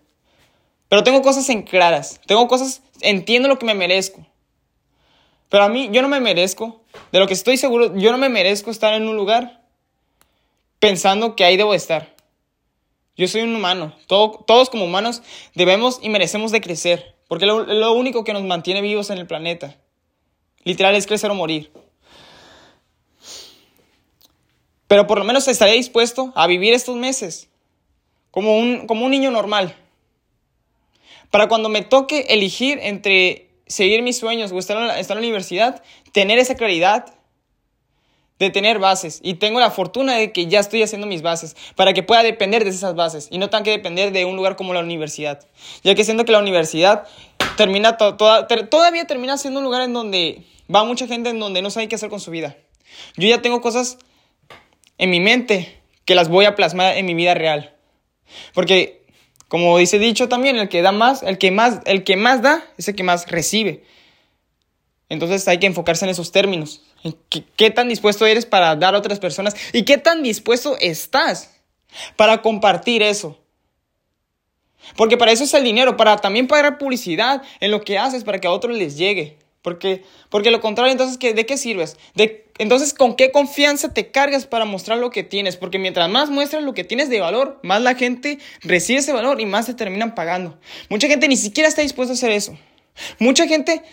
Pero 0.89 1.03
tengo 1.03 1.21
cosas 1.21 1.49
en 1.49 1.63
claras. 1.63 2.19
Tengo 2.27 2.47
cosas, 2.47 2.83
entiendo 3.01 3.47
lo 3.47 3.57
que 3.57 3.65
me 3.65 3.73
merezco. 3.73 4.25
Pero 5.47 5.63
a 5.63 5.69
mí, 5.69 5.89
yo 5.91 6.01
no 6.01 6.09
me 6.09 6.19
merezco, 6.19 6.83
de 7.11 7.19
lo 7.19 7.27
que 7.27 7.33
estoy 7.33 7.57
seguro, 7.57 7.95
yo 7.97 8.11
no 8.11 8.17
me 8.17 8.29
merezco 8.29 8.69
estar 8.69 8.93
en 8.93 9.07
un 9.07 9.15
lugar 9.15 9.63
pensando 10.79 11.35
que 11.35 11.43
ahí 11.43 11.57
debo 11.57 11.73
estar. 11.73 12.15
Yo 13.15 13.27
soy 13.27 13.41
un 13.41 13.55
humano. 13.55 13.95
todos 14.07 14.69
como 14.69 14.85
humanos 14.85 15.21
debemos 15.55 15.99
y 16.01 16.09
merecemos 16.09 16.51
de 16.51 16.61
crecer. 16.61 17.15
Porque 17.27 17.45
lo, 17.45 17.63
lo 17.63 17.93
único 17.93 18.23
que 18.23 18.33
nos 18.33 18.43
mantiene 18.43 18.81
vivos 18.81 19.09
en 19.09 19.17
el 19.17 19.27
planeta. 19.27 19.77
Literal 20.63 20.95
es 20.95 21.07
crecer 21.07 21.31
o 21.31 21.35
morir. 21.35 21.71
Pero 24.89 25.05
por 25.05 25.19
lo 25.19 25.23
menos 25.23 25.47
estaría 25.47 25.75
dispuesto 25.75 26.33
a 26.35 26.47
vivir 26.47 26.73
estos 26.73 26.95
meses 26.95 27.47
como 28.31 28.57
un, 28.57 28.87
como 28.87 29.05
un 29.05 29.11
niño 29.11 29.29
normal. 29.29 29.75
Para 31.29 31.47
cuando 31.47 31.69
me 31.69 31.83
toque 31.83 32.25
elegir 32.29 32.79
entre 32.81 33.51
seguir 33.67 34.01
mis 34.01 34.17
sueños 34.17 34.51
o 34.51 34.57
estar 34.57 34.75
en, 34.77 34.87
la, 34.87 34.99
estar 34.99 35.15
en 35.15 35.21
la 35.21 35.27
universidad, 35.27 35.83
tener 36.11 36.39
esa 36.39 36.55
claridad 36.55 37.13
de 38.39 38.49
tener 38.49 38.79
bases. 38.79 39.19
Y 39.21 39.35
tengo 39.35 39.59
la 39.59 39.69
fortuna 39.69 40.15
de 40.15 40.31
que 40.31 40.47
ya 40.47 40.59
estoy 40.59 40.81
haciendo 40.81 41.05
mis 41.05 41.21
bases 41.21 41.55
para 41.75 41.93
que 41.93 42.01
pueda 42.01 42.23
depender 42.23 42.63
de 42.63 42.71
esas 42.71 42.95
bases 42.95 43.27
y 43.29 43.37
no 43.37 43.51
tenga 43.51 43.65
que 43.65 43.71
depender 43.71 44.11
de 44.11 44.25
un 44.25 44.35
lugar 44.35 44.55
como 44.55 44.73
la 44.73 44.79
universidad. 44.79 45.45
Ya 45.83 45.93
que 45.93 46.03
siento 46.03 46.25
que 46.25 46.31
la 46.31 46.39
universidad 46.39 47.03
termina 47.57 47.95
toda, 47.95 48.47
todavía 48.47 49.05
termina 49.05 49.37
siendo 49.37 49.59
un 49.59 49.65
lugar 49.65 49.83
en 49.83 49.93
donde 49.93 50.45
va 50.73 50.83
mucha 50.83 51.05
gente 51.05 51.29
en 51.29 51.39
donde 51.39 51.61
no 51.61 51.69
sabe 51.69 51.87
qué 51.87 51.93
hacer 51.93 52.09
con 52.09 52.19
su 52.19 52.31
vida. 52.31 52.57
Yo 53.17 53.27
ya 53.27 53.39
tengo 53.43 53.61
cosas 53.61 53.99
en 54.99 55.09
mi 55.09 55.19
mente 55.19 55.81
que 56.05 56.13
las 56.13 56.29
voy 56.29 56.45
a 56.45 56.55
plasmar 56.55 56.97
en 56.97 57.05
mi 57.07 57.15
vida 57.15 57.33
real. 57.33 57.75
Porque, 58.53 59.03
como 59.47 59.77
dice 59.79 59.97
dicho 59.97 60.29
también, 60.29 60.57
el 60.57 60.69
que 60.69 60.83
da 60.83 60.91
más, 60.91 61.23
el 61.23 61.39
que 61.39 61.49
más, 61.49 61.79
el 61.85 62.03
que 62.03 62.15
más 62.15 62.43
da 62.43 62.63
es 62.77 62.87
el 62.87 62.95
que 62.95 63.03
más 63.03 63.27
recibe. 63.27 63.83
Entonces 65.07 65.47
hay 65.47 65.57
que 65.57 65.65
enfocarse 65.65 66.05
en 66.05 66.11
esos 66.11 66.31
términos. 66.31 66.83
qué, 67.55 67.71
tan 67.71 67.89
dispuesto 67.89 68.27
eres 68.27 68.45
para 68.45 68.75
dar 68.75 68.93
a 68.93 68.99
otras 68.99 69.19
personas 69.19 69.55
y 69.73 69.83
qué 69.83 69.97
tan 69.97 70.21
dispuesto 70.21 70.77
estás 70.79 71.55
para 72.15 72.43
compartir 72.43 73.01
eso. 73.01 73.39
Porque 74.95 75.17
para 75.17 75.31
eso 75.31 75.43
es 75.43 75.53
el 75.53 75.63
dinero, 75.63 75.97
para 75.97 76.17
también 76.17 76.47
pagar 76.47 76.77
publicidad 76.77 77.41
en 77.59 77.71
lo 77.71 77.81
que 77.81 77.97
haces 77.97 78.23
para 78.23 78.39
que 78.39 78.47
a 78.47 78.51
otros 78.51 78.77
les 78.77 78.97
llegue. 78.97 79.37
Porque, 79.61 80.03
porque 80.29 80.51
lo 80.51 80.61
contrario, 80.61 80.91
entonces, 80.91 81.19
¿de 81.19 81.45
qué 81.45 81.57
sirves? 81.57 81.97
De, 82.15 82.47
entonces, 82.57 82.93
¿con 82.93 83.15
qué 83.15 83.31
confianza 83.31 83.93
te 83.93 84.09
cargas 84.09 84.45
para 84.45 84.65
mostrar 84.65 84.97
lo 84.97 85.09
que 85.09 85.23
tienes? 85.23 85.57
Porque 85.57 85.79
mientras 85.79 86.09
más 86.09 86.29
muestras 86.29 86.63
lo 86.63 86.73
que 86.73 86.83
tienes 86.83 87.09
de 87.09 87.19
valor, 87.19 87.59
más 87.63 87.81
la 87.81 87.95
gente 87.95 88.39
recibe 88.61 88.99
ese 88.99 89.11
valor 89.11 89.41
y 89.41 89.45
más 89.45 89.65
se 89.65 89.73
terminan 89.73 90.15
pagando. 90.15 90.57
Mucha 90.89 91.07
gente 91.07 91.27
ni 91.27 91.35
siquiera 91.35 91.67
está 91.67 91.81
dispuesta 91.81 92.13
a 92.13 92.15
hacer 92.15 92.31
eso. 92.31 92.57
Mucha 93.19 93.47
gente 93.47 93.83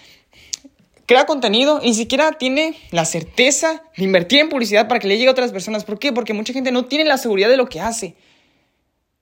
crea 1.07 1.27
contenido 1.27 1.81
y 1.83 1.89
ni 1.89 1.95
siquiera 1.95 2.33
tiene 2.33 2.77
la 2.91 3.05
certeza 3.05 3.83
de 3.97 4.05
invertir 4.05 4.41
en 4.41 4.49
publicidad 4.49 4.89
para 4.89 5.01
que 5.01 5.09
le 5.09 5.17
llegue 5.17 5.29
a 5.29 5.33
otras 5.33 5.53
personas. 5.53 5.85
¿Por 5.85 5.99
qué? 5.99 6.13
Porque 6.13 6.33
mucha 6.33 6.53
gente 6.53 6.71
no 6.73 6.85
tiene 6.85 7.05
la 7.05 7.19
seguridad 7.19 7.49
de 7.49 7.57
lo 7.57 7.69
que 7.69 7.81
hace. 7.81 8.17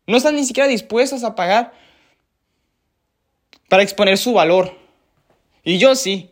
No 0.07 0.17
están 0.19 0.37
ni 0.37 0.45
siquiera 0.45 0.69
dispuestos 0.69 1.25
a 1.25 1.35
pagar 1.35 1.73
para 3.69 3.83
exponer 3.83 4.19
su 4.19 4.33
valor. 4.33 4.77
Y 5.63 5.79
yo 5.79 5.95
sí. 5.95 6.31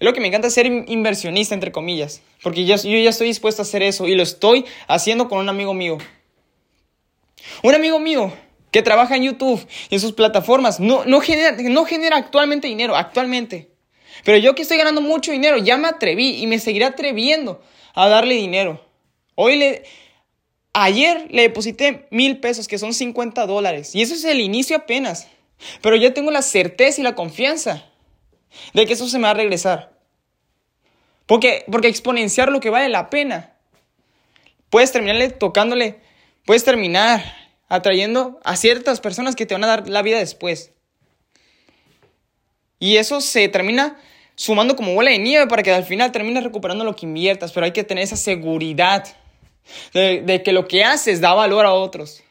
Es 0.00 0.06
lo 0.06 0.14
que 0.14 0.20
me 0.20 0.28
encanta 0.28 0.48
ser 0.48 0.64
inversionista, 0.64 1.54
entre 1.54 1.72
comillas. 1.72 2.22
Porque 2.42 2.64
yo, 2.64 2.74
ya 2.74 3.10
estoy 3.10 3.26
dispuesto 3.26 3.60
a 3.60 3.64
hacer 3.64 3.82
eso 3.82 4.08
y 4.08 4.14
lo 4.14 4.22
estoy 4.22 4.64
haciendo 4.88 5.28
con 5.28 5.38
un 5.38 5.50
amigo 5.50 5.74
mío. 5.74 5.98
Un 7.62 7.74
amigo 7.74 7.98
mío 7.98 8.32
que 8.70 8.80
trabaja 8.80 9.16
en 9.16 9.24
YouTube 9.24 9.64
y 9.90 9.96
en 9.96 10.00
sus 10.00 10.12
plataformas 10.12 10.80
no, 10.80 11.04
no, 11.04 11.20
genera, 11.20 11.52
no 11.52 11.84
genera 11.84 12.16
actualmente 12.16 12.66
dinero, 12.66 12.96
actualmente. 12.96 13.72
Pero 14.24 14.38
yo 14.38 14.54
que 14.54 14.62
estoy 14.62 14.78
ganando 14.78 15.02
mucho 15.02 15.32
dinero, 15.32 15.58
ya 15.58 15.76
me 15.76 15.88
atreví 15.88 16.42
y 16.42 16.46
me 16.46 16.58
seguiré 16.58 16.86
atreviendo 16.86 17.60
a 17.94 18.08
darle 18.08 18.34
dinero. 18.34 18.82
Hoy 19.34 19.56
le... 19.56 19.84
Ayer 20.72 21.26
le 21.30 21.42
deposité 21.42 22.06
mil 22.10 22.38
pesos, 22.38 22.68
que 22.68 22.78
son 22.78 22.94
50 22.94 23.44
dólares. 23.44 23.92
Y 23.94 24.02
eso 24.02 24.14
es 24.14 24.24
el 24.24 24.40
inicio 24.40 24.76
apenas. 24.76 25.26
Pero 25.82 25.96
ya 25.96 26.14
tengo 26.14 26.30
la 26.30 26.42
certeza 26.42 27.00
y 27.00 27.04
la 27.04 27.16
confianza 27.16 27.89
de 28.72 28.86
que 28.86 28.92
eso 28.94 29.08
se 29.08 29.18
me 29.18 29.24
va 29.24 29.30
a 29.30 29.34
regresar. 29.34 29.92
Porque, 31.26 31.64
porque 31.70 31.88
exponenciar 31.88 32.50
lo 32.50 32.60
que 32.60 32.70
vale 32.70 32.88
la 32.88 33.10
pena. 33.10 33.54
Puedes 34.68 34.92
terminarle 34.92 35.30
tocándole, 35.30 36.00
puedes 36.44 36.64
terminar 36.64 37.22
atrayendo 37.68 38.40
a 38.44 38.56
ciertas 38.56 39.00
personas 39.00 39.36
que 39.36 39.46
te 39.46 39.54
van 39.54 39.64
a 39.64 39.68
dar 39.68 39.88
la 39.88 40.02
vida 40.02 40.18
después. 40.18 40.72
Y 42.78 42.96
eso 42.96 43.20
se 43.20 43.48
termina 43.48 43.98
sumando 44.34 44.74
como 44.74 44.94
bola 44.94 45.10
de 45.10 45.18
nieve 45.18 45.46
para 45.46 45.62
que 45.62 45.70
al 45.70 45.84
final 45.84 46.12
termines 46.12 46.42
recuperando 46.42 46.82
lo 46.82 46.96
que 46.96 47.06
inviertas, 47.06 47.52
pero 47.52 47.66
hay 47.66 47.72
que 47.72 47.84
tener 47.84 48.02
esa 48.02 48.16
seguridad 48.16 49.06
de, 49.92 50.42
que 50.42 50.52
lo 50.52 50.66
que 50.66 50.82
haces 50.82 51.20
da 51.20 51.34
valor 51.34 51.66
a 51.66 51.74
otros. 51.74 52.22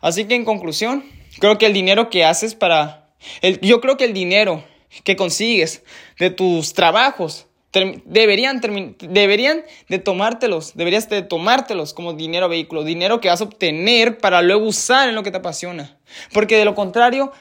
Así 0.00 0.24
que 0.24 0.34
en 0.34 0.44
conclusión, 0.44 1.04
creo 1.38 1.58
que 1.58 1.66
el 1.66 1.72
dinero 1.72 2.10
que 2.10 2.24
haces 2.24 2.54
para... 2.54 3.10
El, 3.42 3.60
yo 3.60 3.80
creo 3.80 3.96
que 3.96 4.04
el 4.04 4.12
dinero 4.12 4.64
que 5.04 5.16
consigues 5.16 5.82
de 6.18 6.30
tus 6.30 6.72
trabajos 6.72 7.46
deberían, 8.04 8.60
deberían 9.00 9.64
de 9.88 9.98
tomártelos, 9.98 10.74
deberías 10.74 11.08
de 11.08 11.22
tomártelos 11.22 11.92
como 11.94 12.14
dinero 12.14 12.48
vehículo, 12.48 12.84
dinero 12.84 13.20
que 13.20 13.28
vas 13.28 13.40
a 13.40 13.44
obtener 13.44 14.18
para 14.18 14.42
luego 14.42 14.66
usar 14.66 15.08
en 15.08 15.14
lo 15.14 15.22
que 15.22 15.30
te 15.30 15.38
apasiona. 15.38 15.98
Porque 16.32 16.56
de 16.56 16.64
lo 16.64 16.74
contrario, 16.74 17.32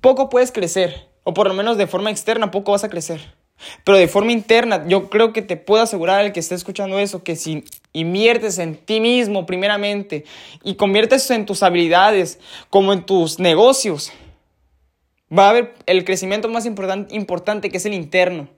poco 0.00 0.28
puedes 0.28 0.52
crecer, 0.52 1.08
o 1.24 1.32
por 1.34 1.48
lo 1.48 1.54
menos 1.54 1.78
de 1.78 1.86
forma 1.86 2.10
externa 2.10 2.50
poco 2.50 2.72
vas 2.72 2.84
a 2.84 2.90
crecer. 2.90 3.34
Pero 3.84 3.98
de 3.98 4.08
forma 4.08 4.32
interna, 4.32 4.86
yo 4.86 5.08
creo 5.08 5.32
que 5.32 5.42
te 5.42 5.56
puedo 5.56 5.82
asegurar 5.82 6.24
el 6.24 6.32
que 6.32 6.40
esté 6.40 6.54
escuchando 6.54 6.98
eso, 6.98 7.22
que 7.22 7.36
si 7.36 7.64
inviertes 7.92 8.58
en 8.58 8.76
ti 8.76 9.00
mismo 9.00 9.46
primeramente 9.46 10.24
y 10.62 10.74
conviertes 10.74 11.30
en 11.30 11.46
tus 11.46 11.62
habilidades 11.62 12.38
como 12.68 12.92
en 12.92 13.04
tus 13.04 13.38
negocios, 13.38 14.12
va 15.36 15.46
a 15.46 15.50
haber 15.50 15.74
el 15.86 16.04
crecimiento 16.04 16.48
más 16.48 16.66
importante 16.66 17.70
que 17.70 17.76
es 17.78 17.86
el 17.86 17.94
interno. 17.94 18.48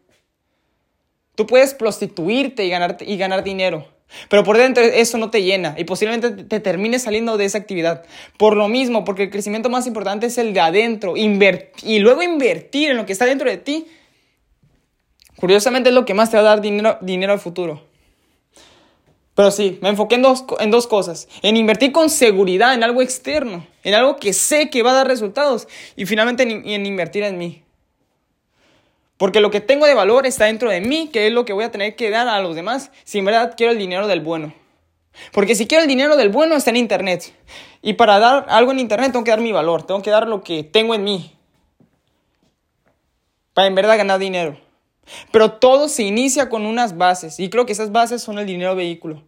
Tú 1.34 1.46
puedes 1.46 1.74
prostituirte 1.74 2.64
y 2.64 2.70
ganar, 2.70 2.96
y 3.00 3.16
ganar 3.16 3.44
dinero, 3.44 3.86
pero 4.28 4.42
por 4.42 4.56
dentro 4.56 4.82
eso 4.82 5.18
no 5.18 5.30
te 5.30 5.42
llena 5.42 5.74
y 5.78 5.84
posiblemente 5.84 6.44
te 6.44 6.58
termines 6.58 7.02
saliendo 7.02 7.36
de 7.36 7.44
esa 7.44 7.58
actividad. 7.58 8.04
Por 8.36 8.56
lo 8.56 8.68
mismo, 8.68 9.04
porque 9.04 9.24
el 9.24 9.30
crecimiento 9.30 9.68
más 9.68 9.86
importante 9.86 10.26
es 10.26 10.38
el 10.38 10.52
de 10.52 10.60
adentro. 10.60 11.16
y 11.16 11.98
luego 12.00 12.22
invertir 12.22 12.90
en 12.90 12.96
lo 12.96 13.06
que 13.06 13.12
está 13.12 13.26
dentro 13.26 13.48
de 13.48 13.58
ti. 13.58 13.86
Curiosamente 15.38 15.90
es 15.90 15.94
lo 15.94 16.04
que 16.04 16.14
más 16.14 16.30
te 16.30 16.36
va 16.36 16.42
a 16.42 16.46
dar 16.46 16.60
dinero, 16.60 16.98
dinero 17.00 17.32
al 17.32 17.38
futuro. 17.38 17.82
Pero 19.34 19.52
sí, 19.52 19.78
me 19.82 19.88
enfoqué 19.88 20.16
en 20.16 20.22
dos, 20.22 20.44
en 20.58 20.72
dos 20.72 20.88
cosas. 20.88 21.28
En 21.42 21.56
invertir 21.56 21.92
con 21.92 22.10
seguridad 22.10 22.74
en 22.74 22.82
algo 22.82 23.02
externo, 23.02 23.64
en 23.84 23.94
algo 23.94 24.16
que 24.16 24.32
sé 24.32 24.68
que 24.68 24.82
va 24.82 24.90
a 24.90 24.94
dar 24.94 25.06
resultados. 25.06 25.68
Y 25.94 26.06
finalmente 26.06 26.42
en, 26.42 26.66
en 26.68 26.86
invertir 26.86 27.22
en 27.22 27.38
mí. 27.38 27.62
Porque 29.16 29.40
lo 29.40 29.52
que 29.52 29.60
tengo 29.60 29.86
de 29.86 29.94
valor 29.94 30.26
está 30.26 30.46
dentro 30.46 30.70
de 30.70 30.80
mí, 30.80 31.08
que 31.12 31.28
es 31.28 31.32
lo 31.32 31.44
que 31.44 31.52
voy 31.52 31.64
a 31.64 31.70
tener 31.70 31.94
que 31.94 32.10
dar 32.10 32.28
a 32.28 32.40
los 32.40 32.56
demás 32.56 32.90
si 33.04 33.18
en 33.18 33.26
verdad 33.26 33.54
quiero 33.56 33.72
el 33.72 33.78
dinero 33.78 34.08
del 34.08 34.20
bueno. 34.20 34.52
Porque 35.32 35.54
si 35.54 35.66
quiero 35.66 35.82
el 35.82 35.88
dinero 35.88 36.16
del 36.16 36.30
bueno 36.30 36.56
está 36.56 36.70
en 36.70 36.76
Internet. 36.76 37.32
Y 37.80 37.92
para 37.92 38.18
dar 38.18 38.46
algo 38.48 38.72
en 38.72 38.80
Internet 38.80 39.12
tengo 39.12 39.24
que 39.24 39.30
dar 39.30 39.40
mi 39.40 39.52
valor, 39.52 39.84
tengo 39.84 40.02
que 40.02 40.10
dar 40.10 40.26
lo 40.26 40.42
que 40.42 40.64
tengo 40.64 40.96
en 40.96 41.04
mí. 41.04 41.32
Para 43.54 43.68
en 43.68 43.76
verdad 43.76 43.96
ganar 43.98 44.18
dinero. 44.18 44.67
Pero 45.32 45.52
todo 45.52 45.88
se 45.88 46.02
inicia 46.02 46.48
con 46.48 46.66
unas 46.66 46.96
bases. 46.96 47.38
Y 47.40 47.50
creo 47.50 47.66
que 47.66 47.72
esas 47.72 47.92
bases 47.92 48.22
son 48.22 48.38
el 48.38 48.46
dinero 48.46 48.74
vehículo. 48.74 49.27